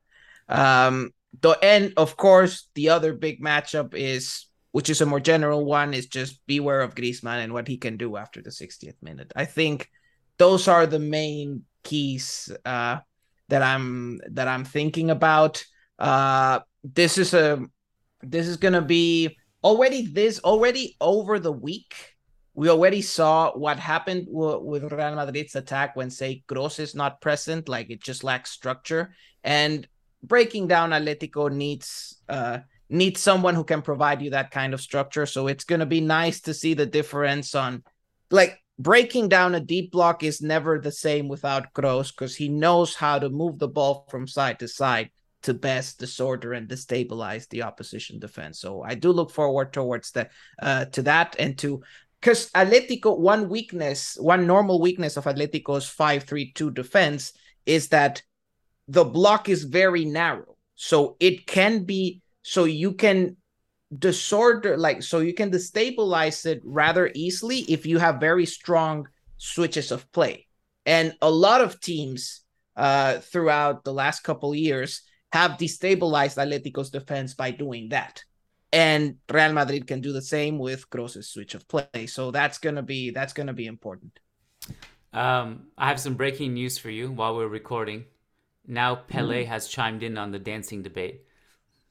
Um, 0.49 1.11
the 1.41 1.59
end, 1.63 1.95
of 1.97 2.17
course, 2.17 2.69
the 2.75 2.91
other 2.91 3.13
big 3.13 3.43
matchup 3.43 3.95
is, 3.95 4.47
which 4.73 4.89
is 4.89 5.01
a 5.01 5.07
more 5.07 5.21
general 5.21 5.65
one, 5.65 5.95
is 5.95 6.07
just 6.07 6.41
beware 6.47 6.81
of 6.81 6.95
Griezmann 6.95 7.45
and 7.45 7.53
what 7.53 7.69
he 7.69 7.77
can 7.77 7.97
do 7.97 8.17
after 8.17 8.41
the 8.41 8.51
60th 8.51 8.97
minute. 9.03 9.33
I 9.37 9.45
think 9.45 9.91
those 10.39 10.69
are 10.69 10.87
the 10.87 10.99
main 10.99 11.65
keys 11.83 12.51
uh, 12.65 12.99
that 13.49 13.63
I'm 13.63 14.21
that 14.31 14.49
I'm 14.49 14.65
thinking 14.65 15.11
about. 15.11 15.65
Uh, 15.99 16.61
this 16.85 17.19
is 17.19 17.35
a 17.35 17.61
this 18.23 18.47
is 18.47 18.57
gonna 18.57 18.83
be 18.83 19.37
already 19.65 20.07
this 20.07 20.41
already 20.41 20.97
over 21.01 21.39
the 21.39 21.53
week. 21.53 22.18
We 22.59 22.71
already 22.71 23.03
saw 23.03 23.53
what 23.53 23.79
happened 23.79 24.27
w- 24.27 24.59
with 24.59 24.83
Real 24.83 25.15
Madrid's 25.15 25.55
attack 25.55 25.95
when 25.95 26.11
say 26.11 26.43
Kroos 26.49 26.81
is 26.81 26.93
not 26.93 27.21
present, 27.21 27.69
like 27.69 27.89
it 27.89 28.03
just 28.03 28.25
lacks 28.25 28.51
structure. 28.51 29.15
And 29.45 29.87
breaking 30.25 30.67
down 30.67 30.91
Atletico 30.91 31.53
needs 31.53 32.17
uh 32.29 32.59
needs 32.91 33.21
someone 33.21 33.55
who 33.55 33.63
can 33.63 33.81
provide 33.81 34.23
you 34.23 34.31
that 34.31 34.51
kind 34.51 34.75
of 34.75 34.81
structure. 34.81 35.25
So 35.25 35.47
it's 35.47 35.63
gonna 35.63 35.87
be 35.87 36.01
nice 36.01 36.41
to 36.41 36.53
see 36.53 36.75
the 36.75 36.85
difference 36.85 37.55
on 37.55 37.85
like 38.33 38.59
breaking 38.77 39.29
down 39.29 39.55
a 39.55 39.61
deep 39.61 39.93
block 39.93 40.25
is 40.25 40.43
never 40.43 40.81
the 40.81 40.91
same 40.91 41.29
without 41.29 41.73
Kroos 41.75 42.11
because 42.11 42.35
he 42.35 42.49
knows 42.49 42.93
how 42.97 43.21
to 43.21 43.31
move 43.31 43.61
the 43.61 43.69
ball 43.69 44.05
from 44.11 44.27
side 44.27 44.59
to 44.59 44.67
side 44.67 45.11
to 45.43 45.55
best 45.55 46.01
disorder 46.01 46.55
and 46.55 46.69
destabilize 46.69 47.49
the 47.49 47.63
opposition 47.63 48.19
defense. 48.19 48.59
So 48.59 48.83
I 48.83 48.95
do 48.97 49.13
look 49.13 49.31
forward 49.31 49.73
towards 49.73 50.11
that 50.13 50.33
uh, 50.61 50.87
to 50.87 51.03
that 51.03 51.37
and 51.39 51.57
to 51.59 51.83
because 52.21 52.51
Atletico 52.51 53.19
one 53.19 53.49
weakness, 53.49 54.17
one 54.21 54.47
normal 54.47 54.81
weakness 54.81 55.17
of 55.17 55.25
Atletico's 55.25 55.89
5-3-2 55.95 56.75
defense 56.75 57.33
is 57.67 57.89
that 57.89 58.23
the 58.89 59.05
block 59.05 59.49
is 59.49 59.65
very 59.65 60.05
narrow. 60.05 60.57
So 60.75 61.17
it 61.21 61.47
can 61.47 61.85
be 61.85 62.23
so 62.43 62.65
you 62.65 62.93
can 62.95 63.37
disorder 63.97 64.77
like 64.77 65.03
so 65.03 65.21
you 65.21 65.35
can 65.35 65.51
destabilize 65.51 66.45
it 66.45 66.61
rather 66.65 67.11
easily 67.15 67.61
if 67.61 67.87
you 67.87 67.99
have 67.99 68.21
very 68.21 68.47
strong 68.47 69.07
switches 69.37 69.91
of 69.91 70.11
play. 70.13 70.47
And 70.87 71.15
a 71.21 71.31
lot 71.31 71.61
of 71.61 71.81
teams 71.81 72.43
uh 72.77 73.19
throughout 73.19 73.85
the 73.85 73.93
last 73.93 74.21
couple 74.21 74.55
years 74.55 75.03
have 75.33 75.53
destabilized 75.53 76.39
Atletico's 76.39 76.91
defense 76.91 77.35
by 77.35 77.51
doing 77.51 77.91
that. 77.91 78.23
And 78.73 79.17
Real 79.31 79.53
Madrid 79.53 79.87
can 79.87 80.01
do 80.01 80.13
the 80.13 80.23
same 80.23 80.59
with 80.59 80.91
Kroos's 80.91 81.29
switch 81.29 81.55
of 81.55 81.67
play. 81.69 82.07
So 82.07 82.31
that's 82.31 82.59
gonna 82.59 82.83
be 82.83 83.11
that's 83.11 83.33
gonna 83.33 83.55
be 83.55 83.67
important. 83.67 84.19
Um, 85.13 85.69
I 85.79 85.89
have 85.89 86.01
some 86.01 86.15
breaking 86.15 86.55
news 86.55 86.77
for 86.79 86.91
you 86.91 87.11
while 87.11 87.35
we're 87.35 87.49
recording. 87.49 88.05
Now 88.67 88.95
Pele 88.95 89.45
mm. 89.45 89.49
has 89.49 89.69
chimed 89.69 90.03
in 90.03 90.19
on 90.19 90.31
the 90.31 90.39
dancing 90.39 90.83
debate. 90.83 91.23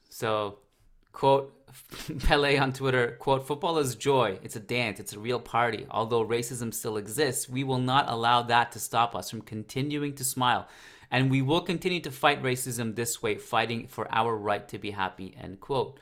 So, 0.08 0.60
quote 1.12 1.54
Pele 2.20 2.56
on 2.56 2.72
Twitter, 2.72 3.16
quote, 3.18 3.46
football 3.46 3.78
is 3.78 3.94
joy. 3.94 4.38
It's 4.42 4.56
a 4.56 4.60
dance. 4.60 5.00
It's 5.00 5.12
a 5.12 5.18
real 5.18 5.40
party. 5.40 5.86
Although 5.90 6.26
racism 6.26 6.72
still 6.72 6.96
exists, 6.96 7.48
we 7.48 7.64
will 7.64 7.78
not 7.78 8.08
allow 8.08 8.42
that 8.42 8.72
to 8.72 8.80
stop 8.80 9.14
us 9.14 9.30
from 9.30 9.42
continuing 9.42 10.14
to 10.14 10.24
smile. 10.24 10.68
And 11.10 11.30
we 11.30 11.42
will 11.42 11.60
continue 11.60 12.00
to 12.00 12.10
fight 12.10 12.42
racism 12.42 12.94
this 12.94 13.22
way, 13.22 13.36
fighting 13.36 13.86
for 13.86 14.06
our 14.14 14.36
right 14.36 14.66
to 14.68 14.78
be 14.78 14.90
happy, 14.90 15.34
end 15.40 15.60
quote. 15.60 15.98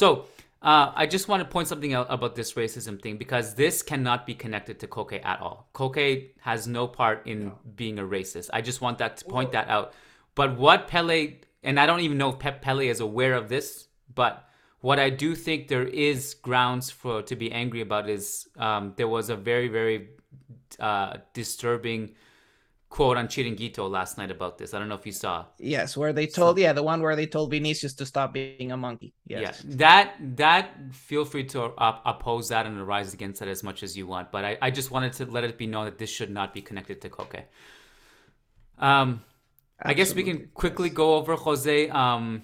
So, 0.00 0.24
uh, 0.62 0.92
I 0.94 1.04
just 1.04 1.28
want 1.28 1.42
to 1.42 1.44
point 1.46 1.68
something 1.68 1.92
out 1.92 2.06
about 2.08 2.34
this 2.34 2.54
racism 2.54 3.02
thing 3.02 3.18
because 3.18 3.54
this 3.54 3.82
cannot 3.82 4.24
be 4.24 4.34
connected 4.34 4.80
to 4.80 4.86
Koke 4.86 5.20
at 5.22 5.42
all. 5.42 5.68
Koke 5.74 6.30
has 6.40 6.66
no 6.66 6.86
part 6.86 7.26
in 7.26 7.38
no. 7.48 7.58
being 7.76 7.98
a 7.98 8.02
racist. 8.02 8.48
I 8.50 8.62
just 8.62 8.80
want 8.80 8.96
that 8.96 9.18
to 9.18 9.26
point 9.26 9.52
that 9.52 9.68
out. 9.68 9.92
But 10.34 10.56
what 10.56 10.88
Pele, 10.88 11.34
and 11.62 11.78
I 11.78 11.84
don't 11.84 12.00
even 12.00 12.16
know 12.16 12.30
if 12.30 12.38
Pep 12.38 12.62
Pele 12.62 12.88
is 12.88 13.00
aware 13.00 13.34
of 13.34 13.50
this, 13.50 13.88
but 14.14 14.48
what 14.80 14.98
I 14.98 15.10
do 15.10 15.34
think 15.34 15.68
there 15.68 15.86
is 15.86 16.32
grounds 16.32 16.90
for 16.90 17.20
to 17.20 17.36
be 17.36 17.52
angry 17.52 17.82
about 17.82 18.08
is 18.08 18.48
um, 18.56 18.94
there 18.96 19.08
was 19.08 19.28
a 19.28 19.36
very 19.36 19.68
very 19.68 20.08
uh, 20.78 21.18
disturbing 21.34 22.14
quote 22.90 23.16
on 23.16 23.28
Chiringuito 23.28 23.88
last 23.88 24.18
night 24.18 24.32
about 24.32 24.58
this. 24.58 24.74
I 24.74 24.78
don't 24.80 24.88
know 24.88 24.96
if 24.96 25.06
you 25.06 25.12
saw. 25.12 25.46
Yes, 25.58 25.96
where 25.96 26.12
they 26.12 26.26
told 26.26 26.56
so, 26.56 26.60
yeah 26.60 26.72
the 26.72 26.82
one 26.82 27.00
where 27.00 27.16
they 27.16 27.26
told 27.26 27.50
Vinicius 27.50 27.94
to 27.94 28.04
stop 28.04 28.34
being 28.34 28.72
a 28.72 28.76
monkey. 28.76 29.14
Yes. 29.26 29.64
Yeah, 29.64 29.76
that 29.76 30.14
that 30.36 30.66
feel 30.92 31.24
free 31.24 31.44
to 31.44 31.62
uh, 31.62 32.00
oppose 32.04 32.48
that 32.48 32.66
and 32.66 32.86
rise 32.86 33.14
against 33.14 33.40
that 33.40 33.48
as 33.48 33.62
much 33.62 33.82
as 33.84 33.96
you 33.96 34.06
want. 34.06 34.32
But 34.32 34.44
I, 34.44 34.58
I 34.60 34.70
just 34.70 34.90
wanted 34.90 35.12
to 35.14 35.26
let 35.26 35.44
it 35.44 35.56
be 35.56 35.68
known 35.68 35.84
that 35.86 35.98
this 35.98 36.10
should 36.10 36.30
not 36.30 36.52
be 36.52 36.60
connected 36.60 37.00
to 37.02 37.08
Koke. 37.08 37.44
Um, 38.78 39.22
Absolutely. 39.78 39.84
I 39.84 39.94
guess 39.94 40.14
we 40.14 40.24
can 40.24 40.48
quickly 40.52 40.90
go 40.90 41.14
over 41.14 41.36
Jose. 41.36 41.88
Um, 41.90 42.42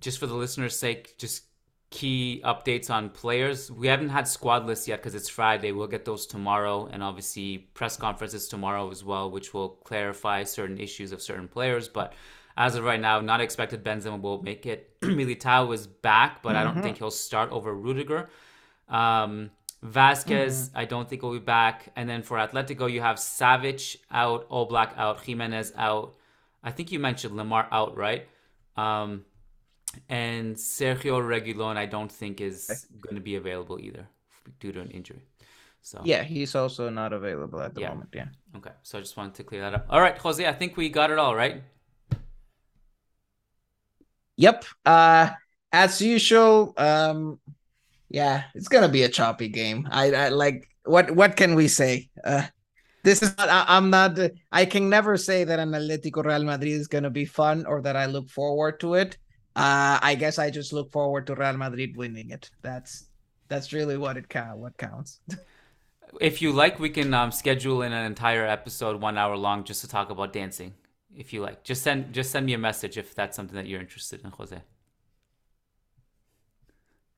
just 0.00 0.18
for 0.18 0.26
the 0.26 0.34
listeners' 0.34 0.78
sake, 0.78 1.18
just 1.18 1.44
key 1.90 2.40
updates 2.44 2.88
on 2.88 3.10
players. 3.10 3.70
We 3.70 3.88
haven't 3.88 4.10
had 4.10 4.26
squad 4.28 4.64
lists 4.64 4.86
yet 4.86 5.00
because 5.00 5.14
it's 5.14 5.28
Friday. 5.28 5.72
We'll 5.72 5.88
get 5.88 6.04
those 6.04 6.24
tomorrow, 6.26 6.88
and 6.90 7.02
obviously 7.02 7.58
press 7.74 7.96
conferences 7.96 8.48
tomorrow 8.48 8.90
as 8.90 9.04
well, 9.04 9.30
which 9.30 9.52
will 9.52 9.70
clarify 9.70 10.44
certain 10.44 10.78
issues 10.78 11.12
of 11.12 11.20
certain 11.20 11.48
players. 11.48 11.88
But 11.88 12.12
as 12.56 12.76
of 12.76 12.84
right 12.84 13.00
now, 13.00 13.20
not 13.20 13.40
expected 13.40 13.84
Benzema 13.84 14.20
will 14.20 14.42
make 14.42 14.66
it. 14.66 15.00
Militao 15.00 15.74
is 15.74 15.86
back, 15.86 16.42
but 16.42 16.50
mm-hmm. 16.50 16.58
I 16.58 16.62
don't 16.64 16.74
mm-hmm. 16.74 16.82
think 16.82 16.98
he'll 16.98 17.10
start 17.10 17.50
over 17.50 17.74
Rudiger. 17.74 18.30
Um, 18.88 19.50
Vazquez, 19.84 20.68
mm-hmm. 20.68 20.78
I 20.78 20.84
don't 20.84 21.08
think 21.08 21.22
will 21.22 21.32
be 21.32 21.38
back. 21.38 21.90
And 21.96 22.08
then 22.08 22.22
for 22.22 22.36
Atletico, 22.36 22.90
you 22.90 23.00
have 23.00 23.16
Savic 23.16 23.96
out, 24.10 24.48
Oblak 24.50 24.96
out, 24.96 25.24
Gimenez 25.24 25.72
out. 25.76 26.14
I 26.62 26.70
think 26.70 26.92
you 26.92 26.98
mentioned 26.98 27.34
Lemar 27.34 27.66
out, 27.72 27.96
right? 27.96 28.28
Um, 28.76 29.24
and 30.08 30.56
Sergio 30.56 31.20
Reguilon, 31.20 31.76
I 31.76 31.86
don't 31.86 32.10
think 32.10 32.40
is 32.40 32.86
going 33.00 33.16
to 33.16 33.20
be 33.20 33.36
available 33.36 33.78
either 33.80 34.08
due 34.58 34.72
to 34.72 34.80
an 34.80 34.90
injury. 34.90 35.22
So 35.82 36.00
yeah, 36.04 36.22
he's 36.22 36.54
also 36.54 36.90
not 36.90 37.12
available 37.12 37.60
at 37.60 37.74
the 37.74 37.82
yeah. 37.82 37.88
moment. 37.88 38.10
Yeah. 38.12 38.26
Okay, 38.56 38.72
so 38.82 38.98
I 38.98 39.00
just 39.00 39.16
wanted 39.16 39.34
to 39.34 39.44
clear 39.44 39.62
that 39.62 39.74
up. 39.74 39.86
All 39.88 40.00
right, 40.00 40.16
Jose, 40.18 40.46
I 40.46 40.52
think 40.52 40.76
we 40.76 40.88
got 40.88 41.10
it 41.10 41.18
all 41.18 41.34
right. 41.34 41.62
Yep. 44.36 44.64
Uh, 44.84 45.30
as 45.72 46.00
usual. 46.00 46.74
Um, 46.76 47.40
yeah, 48.08 48.44
it's 48.54 48.68
gonna 48.68 48.88
be 48.88 49.04
a 49.04 49.08
choppy 49.08 49.48
game. 49.48 49.88
I, 49.90 50.12
I 50.12 50.28
like 50.30 50.68
what 50.84 51.12
what 51.12 51.36
can 51.36 51.54
we 51.54 51.68
say? 51.68 52.08
Uh, 52.24 52.42
this 53.04 53.22
is 53.22 53.36
not, 53.38 53.48
I, 53.48 53.76
am 53.76 53.88
not 53.88 54.18
I 54.50 54.64
can 54.64 54.90
never 54.90 55.16
say 55.16 55.44
that 55.44 55.58
an 55.58 55.70
Atletico 55.70 56.24
Real 56.24 56.42
Madrid 56.42 56.72
is 56.72 56.88
gonna 56.88 57.10
be 57.10 57.24
fun 57.24 57.64
or 57.66 57.80
that 57.82 57.96
I 57.96 58.06
look 58.06 58.28
forward 58.28 58.80
to 58.80 58.94
it 58.94 59.16
uh, 59.56 59.98
I 60.02 60.16
guess 60.18 60.38
I 60.38 60.50
just 60.50 60.72
look 60.72 60.90
forward 60.90 61.26
to 61.26 61.34
Real 61.34 61.56
Madrid 61.56 61.96
winning 61.96 62.30
it. 62.30 62.50
That's 62.62 63.06
that's 63.48 63.72
really 63.72 63.96
what 63.96 64.16
it 64.16 64.28
count 64.28 64.58
what 64.58 64.76
counts. 64.76 65.20
if 66.20 66.40
you 66.40 66.52
like, 66.52 66.78
we 66.78 66.90
can 66.90 67.12
um, 67.14 67.32
schedule 67.32 67.82
in 67.82 67.92
an 67.92 68.04
entire 68.06 68.46
episode, 68.46 69.00
one 69.00 69.18
hour 69.18 69.36
long, 69.36 69.64
just 69.64 69.80
to 69.82 69.88
talk 69.88 70.10
about 70.10 70.32
dancing. 70.32 70.74
If 71.14 71.32
you 71.32 71.40
like, 71.40 71.64
just 71.64 71.82
send 71.82 72.12
just 72.12 72.30
send 72.30 72.46
me 72.46 72.54
a 72.54 72.58
message 72.58 72.96
if 72.96 73.14
that's 73.14 73.36
something 73.36 73.56
that 73.56 73.66
you're 73.66 73.80
interested 73.80 74.22
in, 74.24 74.30
Jose. 74.30 74.60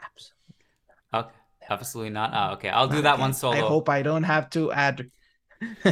Absolutely. 0.00 0.54
Okay. 1.14 1.42
Absolutely 1.70 2.10
not. 2.10 2.32
Oh, 2.34 2.54
okay. 2.54 2.68
I'll 2.68 2.88
do 2.88 3.02
that 3.02 3.18
one 3.18 3.32
solo. 3.32 3.56
I 3.56 3.60
hope 3.60 3.88
I 3.88 4.02
don't 4.02 4.24
have 4.24 4.50
to 4.50 4.72
add. 4.72 5.10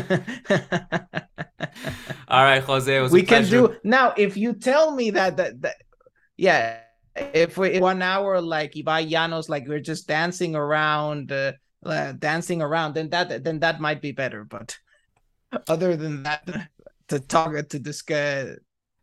All 2.29 2.45
right, 2.45 2.63
Jose. 2.63 3.09
we 3.09 3.23
can 3.23 3.45
do 3.49 3.77
now. 3.85 4.13
If 4.17 4.37
you 4.37 4.53
tell 4.55 4.91
me 4.91 5.11
that 5.13 5.37
that, 5.37 5.63
that 5.63 5.77
yeah, 6.41 6.79
if 7.15 7.59
we 7.59 7.79
one 7.79 8.01
hour 8.01 8.41
like 8.41 8.73
Ibai 8.73 9.11
Llanos, 9.11 9.51
like 9.51 9.69
we're 9.69 9.79
just 9.79 10.09
dancing 10.09 10.57
around, 10.57 11.31
uh, 11.31 11.53
uh, 11.85 12.13
dancing 12.13 12.63
around, 12.63 12.95
then 12.95 13.11
that 13.11 13.45
then 13.45 13.61
that 13.61 13.81
might 13.81 14.01
be 14.01 14.13
better. 14.13 14.45
But 14.45 14.79
other 15.69 15.97
than 15.97 16.23
that, 16.23 16.49
to 17.09 17.21
talk 17.21 17.53
to 17.69 17.79
discuss. 17.79 18.57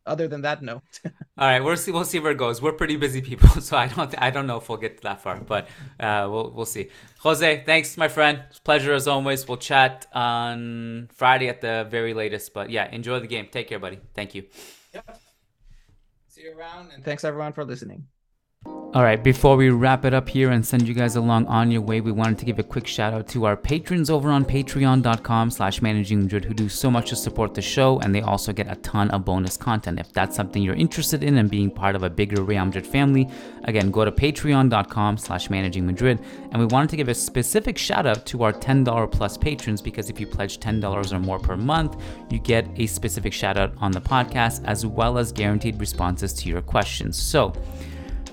Other 0.07 0.29
than 0.29 0.41
that, 0.43 0.63
no. 0.63 0.81
All 1.37 1.47
right, 1.47 1.59
we'll 1.59 1.75
see. 1.75 1.91
We'll 1.91 2.05
see 2.05 2.19
where 2.19 2.31
it 2.31 2.37
goes. 2.37 2.61
We're 2.61 2.71
pretty 2.71 2.95
busy 2.95 3.21
people, 3.21 3.49
so 3.61 3.77
I 3.77 3.87
don't. 3.87 4.15
I 4.17 4.31
don't 4.31 4.47
know 4.47 4.57
if 4.57 4.69
we'll 4.69 4.77
get 4.79 5.01
that 5.01 5.21
far, 5.21 5.39
but 5.41 5.67
uh, 5.99 6.27
we'll 6.31 6.49
we'll 6.51 6.65
see. 6.65 6.89
Jose, 7.19 7.63
thanks, 7.65 7.97
my 7.97 8.07
friend. 8.07 8.41
Pleasure 8.63 8.93
as 8.93 9.07
always. 9.07 9.47
We'll 9.47 9.57
chat 9.57 10.07
on 10.13 11.09
Friday 11.13 11.49
at 11.49 11.59
the 11.61 11.85
very 11.91 12.13
latest. 12.13 12.53
But 12.53 12.69
yeah, 12.71 12.89
enjoy 12.89 13.19
the 13.19 13.27
game. 13.27 13.47
Take 13.51 13.67
care, 13.67 13.79
buddy. 13.79 13.99
Thank 14.15 14.33
you. 14.33 14.45
Yep. 14.93 15.26
See 16.37 16.43
you 16.43 16.55
around, 16.55 16.91
and 16.91 17.03
thanks 17.03 17.23
everyone 17.23 17.53
for 17.53 17.65
listening. 17.65 18.07
All 18.97 19.03
right, 19.03 19.23
before 19.23 19.55
we 19.55 19.69
wrap 19.69 20.05
it 20.05 20.15
up 20.15 20.27
here 20.27 20.49
and 20.49 20.65
send 20.65 20.87
you 20.87 20.95
guys 20.95 21.17
along 21.17 21.45
on 21.45 21.69
your 21.69 21.81
way, 21.81 22.01
we 22.01 22.11
wanted 22.11 22.39
to 22.39 22.45
give 22.45 22.57
a 22.57 22.63
quick 22.63 22.87
shout 22.87 23.13
out 23.13 23.27
to 23.27 23.45
our 23.45 23.55
patrons 23.55 24.09
over 24.09 24.31
on 24.31 24.43
patreon.com 24.43 25.51
slash 25.51 25.83
managing 25.83 26.23
Madrid 26.23 26.43
who 26.43 26.55
do 26.55 26.67
so 26.67 26.89
much 26.89 27.09
to 27.09 27.15
support 27.15 27.53
the 27.53 27.61
show 27.61 27.99
and 27.99 28.15
they 28.15 28.21
also 28.21 28.51
get 28.51 28.71
a 28.71 28.75
ton 28.77 29.11
of 29.11 29.23
bonus 29.23 29.55
content. 29.55 29.99
If 29.99 30.11
that's 30.13 30.35
something 30.35 30.63
you're 30.63 30.73
interested 30.73 31.23
in 31.23 31.37
and 31.37 31.47
being 31.47 31.69
part 31.69 31.95
of 31.95 32.01
a 32.01 32.09
bigger 32.09 32.41
Real 32.41 32.65
Madrid 32.65 32.87
family, 32.87 33.29
again, 33.65 33.91
go 33.91 34.03
to 34.03 34.11
patreon.com 34.11 35.17
slash 35.19 35.51
managing 35.51 35.85
Madrid. 35.85 36.19
And 36.51 36.59
we 36.59 36.65
wanted 36.65 36.89
to 36.89 36.97
give 36.97 37.07
a 37.07 37.13
specific 37.13 37.77
shout 37.77 38.07
out 38.07 38.25
to 38.25 38.41
our 38.41 38.51
$10 38.51 39.11
plus 39.11 39.37
patrons 39.37 39.79
because 39.79 40.09
if 40.09 40.19
you 40.19 40.25
pledge 40.25 40.59
$10 40.59 41.13
or 41.13 41.19
more 41.19 41.37
per 41.37 41.55
month, 41.55 42.01
you 42.31 42.39
get 42.39 42.67
a 42.77 42.87
specific 42.87 43.31
shout 43.31 43.57
out 43.57 43.73
on 43.77 43.91
the 43.91 44.01
podcast 44.01 44.65
as 44.65 44.87
well 44.87 45.19
as 45.19 45.31
guaranteed 45.31 45.79
responses 45.79 46.33
to 46.33 46.49
your 46.49 46.63
questions. 46.63 47.15
So, 47.15 47.53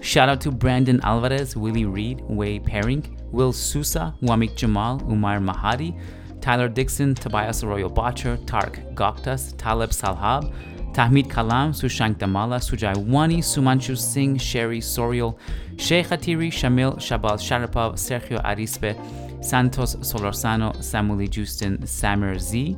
Shout 0.04 0.28
out 0.28 0.42
to 0.42 0.50
Brandon 0.50 1.00
Alvarez, 1.02 1.56
Willie 1.56 1.86
Reed, 1.86 2.20
Way 2.28 2.58
Paring, 2.58 3.18
Will 3.32 3.54
Sousa, 3.54 4.14
Wamik 4.20 4.54
Jamal, 4.54 5.00
Umar 5.10 5.38
Mahadi, 5.38 5.98
Tyler 6.42 6.68
Dixon, 6.68 7.14
Tobias 7.14 7.64
Arroyo 7.64 7.88
Botcher, 7.88 8.36
Tark 8.44 8.80
Goktas, 8.94 9.56
Taleb 9.56 9.92
Salhab, 9.92 10.52
Tahmid 10.92 11.28
Kalam, 11.28 11.70
Sushank 11.70 12.16
Damala, 12.18 12.60
Sujai 12.60 12.94
Wani, 12.94 13.38
Sumanchu 13.38 13.96
Singh, 13.96 14.36
Sherry 14.36 14.80
Sorial, 14.80 15.38
Sheikh 15.78 16.08
Hatiri, 16.08 16.52
Shamil 16.52 16.96
Shabal 16.96 17.38
Sharapov, 17.38 17.94
Sergio 17.94 18.44
Arispe, 18.44 18.94
Santos 19.42 19.96
Solorzano, 19.96 20.76
Samuli 20.76 21.30
Justin, 21.30 21.78
Samir 21.78 22.38
Z, 22.38 22.76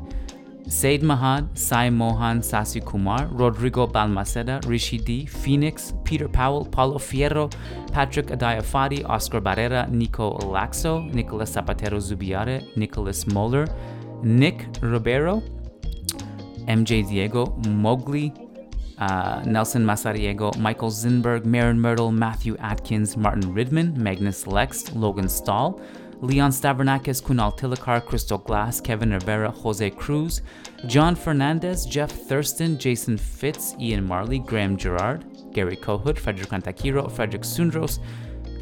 Said 0.69 1.03
Mahad, 1.03 1.57
Sai 1.57 1.91
Mohan 1.91 2.43
Sasi 2.43 2.81
Kumar, 2.81 3.29
Rodrigo 3.31 3.87
Balmaceda, 3.87 4.61
Rishi 4.67 4.99
D, 4.99 5.25
Phoenix, 5.25 5.95
Peter 6.03 6.29
Powell, 6.29 6.65
Paulo 6.65 6.99
Fierro, 6.99 7.53
Patrick 7.93 8.27
Adayafadi, 8.27 9.09
Oscar 9.09 9.41
Barrera, 9.41 9.89
Nico 9.89 10.37
Laxo, 10.39 11.09
Nicolas 11.15 11.55
Zapatero 11.55 12.01
Zubiare, 12.01 12.77
Nicholas 12.77 13.29
Moller, 13.29 13.67
Nick 14.25 14.67
Ribeiro, 14.81 15.41
MJ 16.67 17.09
Diego, 17.09 17.47
Mowgli, 17.69 18.33
uh, 18.99 19.43
Nelson 19.47 19.85
Masariego, 19.85 20.57
Michael 20.59 20.91
Zinberg, 20.91 21.45
Marin 21.45 21.81
Myrtle, 21.81 22.11
Matthew 22.11 22.57
Atkins, 22.59 23.17
Martin 23.17 23.55
Ridman, 23.55 23.95
Magnus 24.03 24.49
Lex, 24.49 24.93
Logan 24.95 25.29
Stahl, 25.29 25.81
Leon 26.21 26.51
Stavronakis, 26.51 27.23
Kunal 27.23 27.57
Tilakar, 27.59 28.05
Crystal 28.05 28.39
Glass, 28.39 28.81
Kevin 28.81 29.11
Rivera, 29.11 29.51
Jose 29.51 29.91
Cruz, 29.91 30.43
John 30.87 31.15
Fernandez, 31.15 31.85
Jeff 31.85 32.11
Thurston, 32.11 32.79
Jason 32.79 33.19
Fitz, 33.19 33.75
Ian 33.79 34.07
Marley, 34.07 34.39
Graham 34.39 34.77
Gerard, 34.77 35.25
Gary 35.53 35.77
Kohut, 35.77 36.19
Frederick 36.19 36.49
Antakiro, 36.51 37.11
Frederick 37.11 37.45
Sundros, 37.45 37.99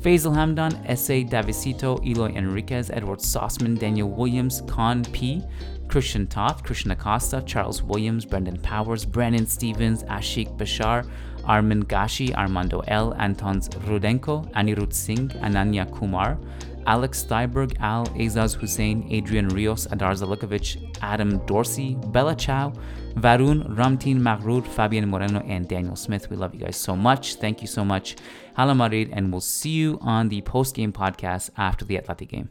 Faisal 0.01 0.35
Hamdan, 0.35 0.85
S.A. 0.87 1.25
Davisito, 1.25 1.99
Eloy 2.05 2.35
Enriquez, 2.35 2.91
Edward 2.91 3.21
Sossman, 3.21 3.79
Daniel 3.79 4.11
Williams, 4.11 4.61
Con 4.69 5.05
P., 5.05 5.43
Christian 5.89 6.27
Toth, 6.27 6.63
Christian 6.63 6.91
Acosta, 6.91 7.43
Charles 7.47 7.83
Williams, 7.83 8.25
Brendan 8.25 8.59
Powers, 8.59 9.05
Brandon 9.05 9.47
Stevens, 9.47 10.03
Ashik 10.05 10.57
Bashar, 10.57 11.09
Armin 11.45 11.85
Gashi, 11.85 12.37
Armando 12.37 12.81
L, 12.89 13.15
Antons 13.15 13.69
Rudenko, 13.87 14.51
Anirudh 14.53 14.93
Singh, 14.93 15.29
Ananya 15.41 15.91
Kumar, 15.91 16.39
Alex 16.87 17.25
Steiberg, 17.25 17.77
Al 17.81 18.07
Azaz 18.07 18.55
Hussein, 18.55 19.07
Adrian 19.11 19.49
Rios, 19.49 19.87
Adar 19.91 20.13
Zalikovic, 20.13 20.97
Adam 21.03 21.39
Dorsey, 21.47 21.97
Bella 22.09 22.35
Chow, 22.35 22.73
Varun, 23.17 23.77
Ramtin 23.77 24.19
Maghrur, 24.19 24.67
Fabian 24.67 25.09
Moreno, 25.09 25.41
and 25.41 25.69
Daniel 25.69 25.97
Smith. 25.97 26.29
We 26.31 26.37
love 26.37 26.55
you 26.55 26.61
guys 26.61 26.77
so 26.77 26.97
much. 26.97 27.37
Thank 27.37 27.61
you 27.61 27.69
so 27.69 27.85
much. 27.85 28.17
Hala 28.55 28.75
Madrid, 28.75 29.11
and 29.13 29.31
we'll 29.33 29.41
see 29.41 29.71
you 29.71 29.99
on 30.03 30.29
the 30.29 30.41
post 30.43 30.75
game 30.75 30.93
podcast 30.93 31.51
after 31.57 31.85
the 31.85 31.97
Athletic 31.99 32.29
game. 32.29 32.51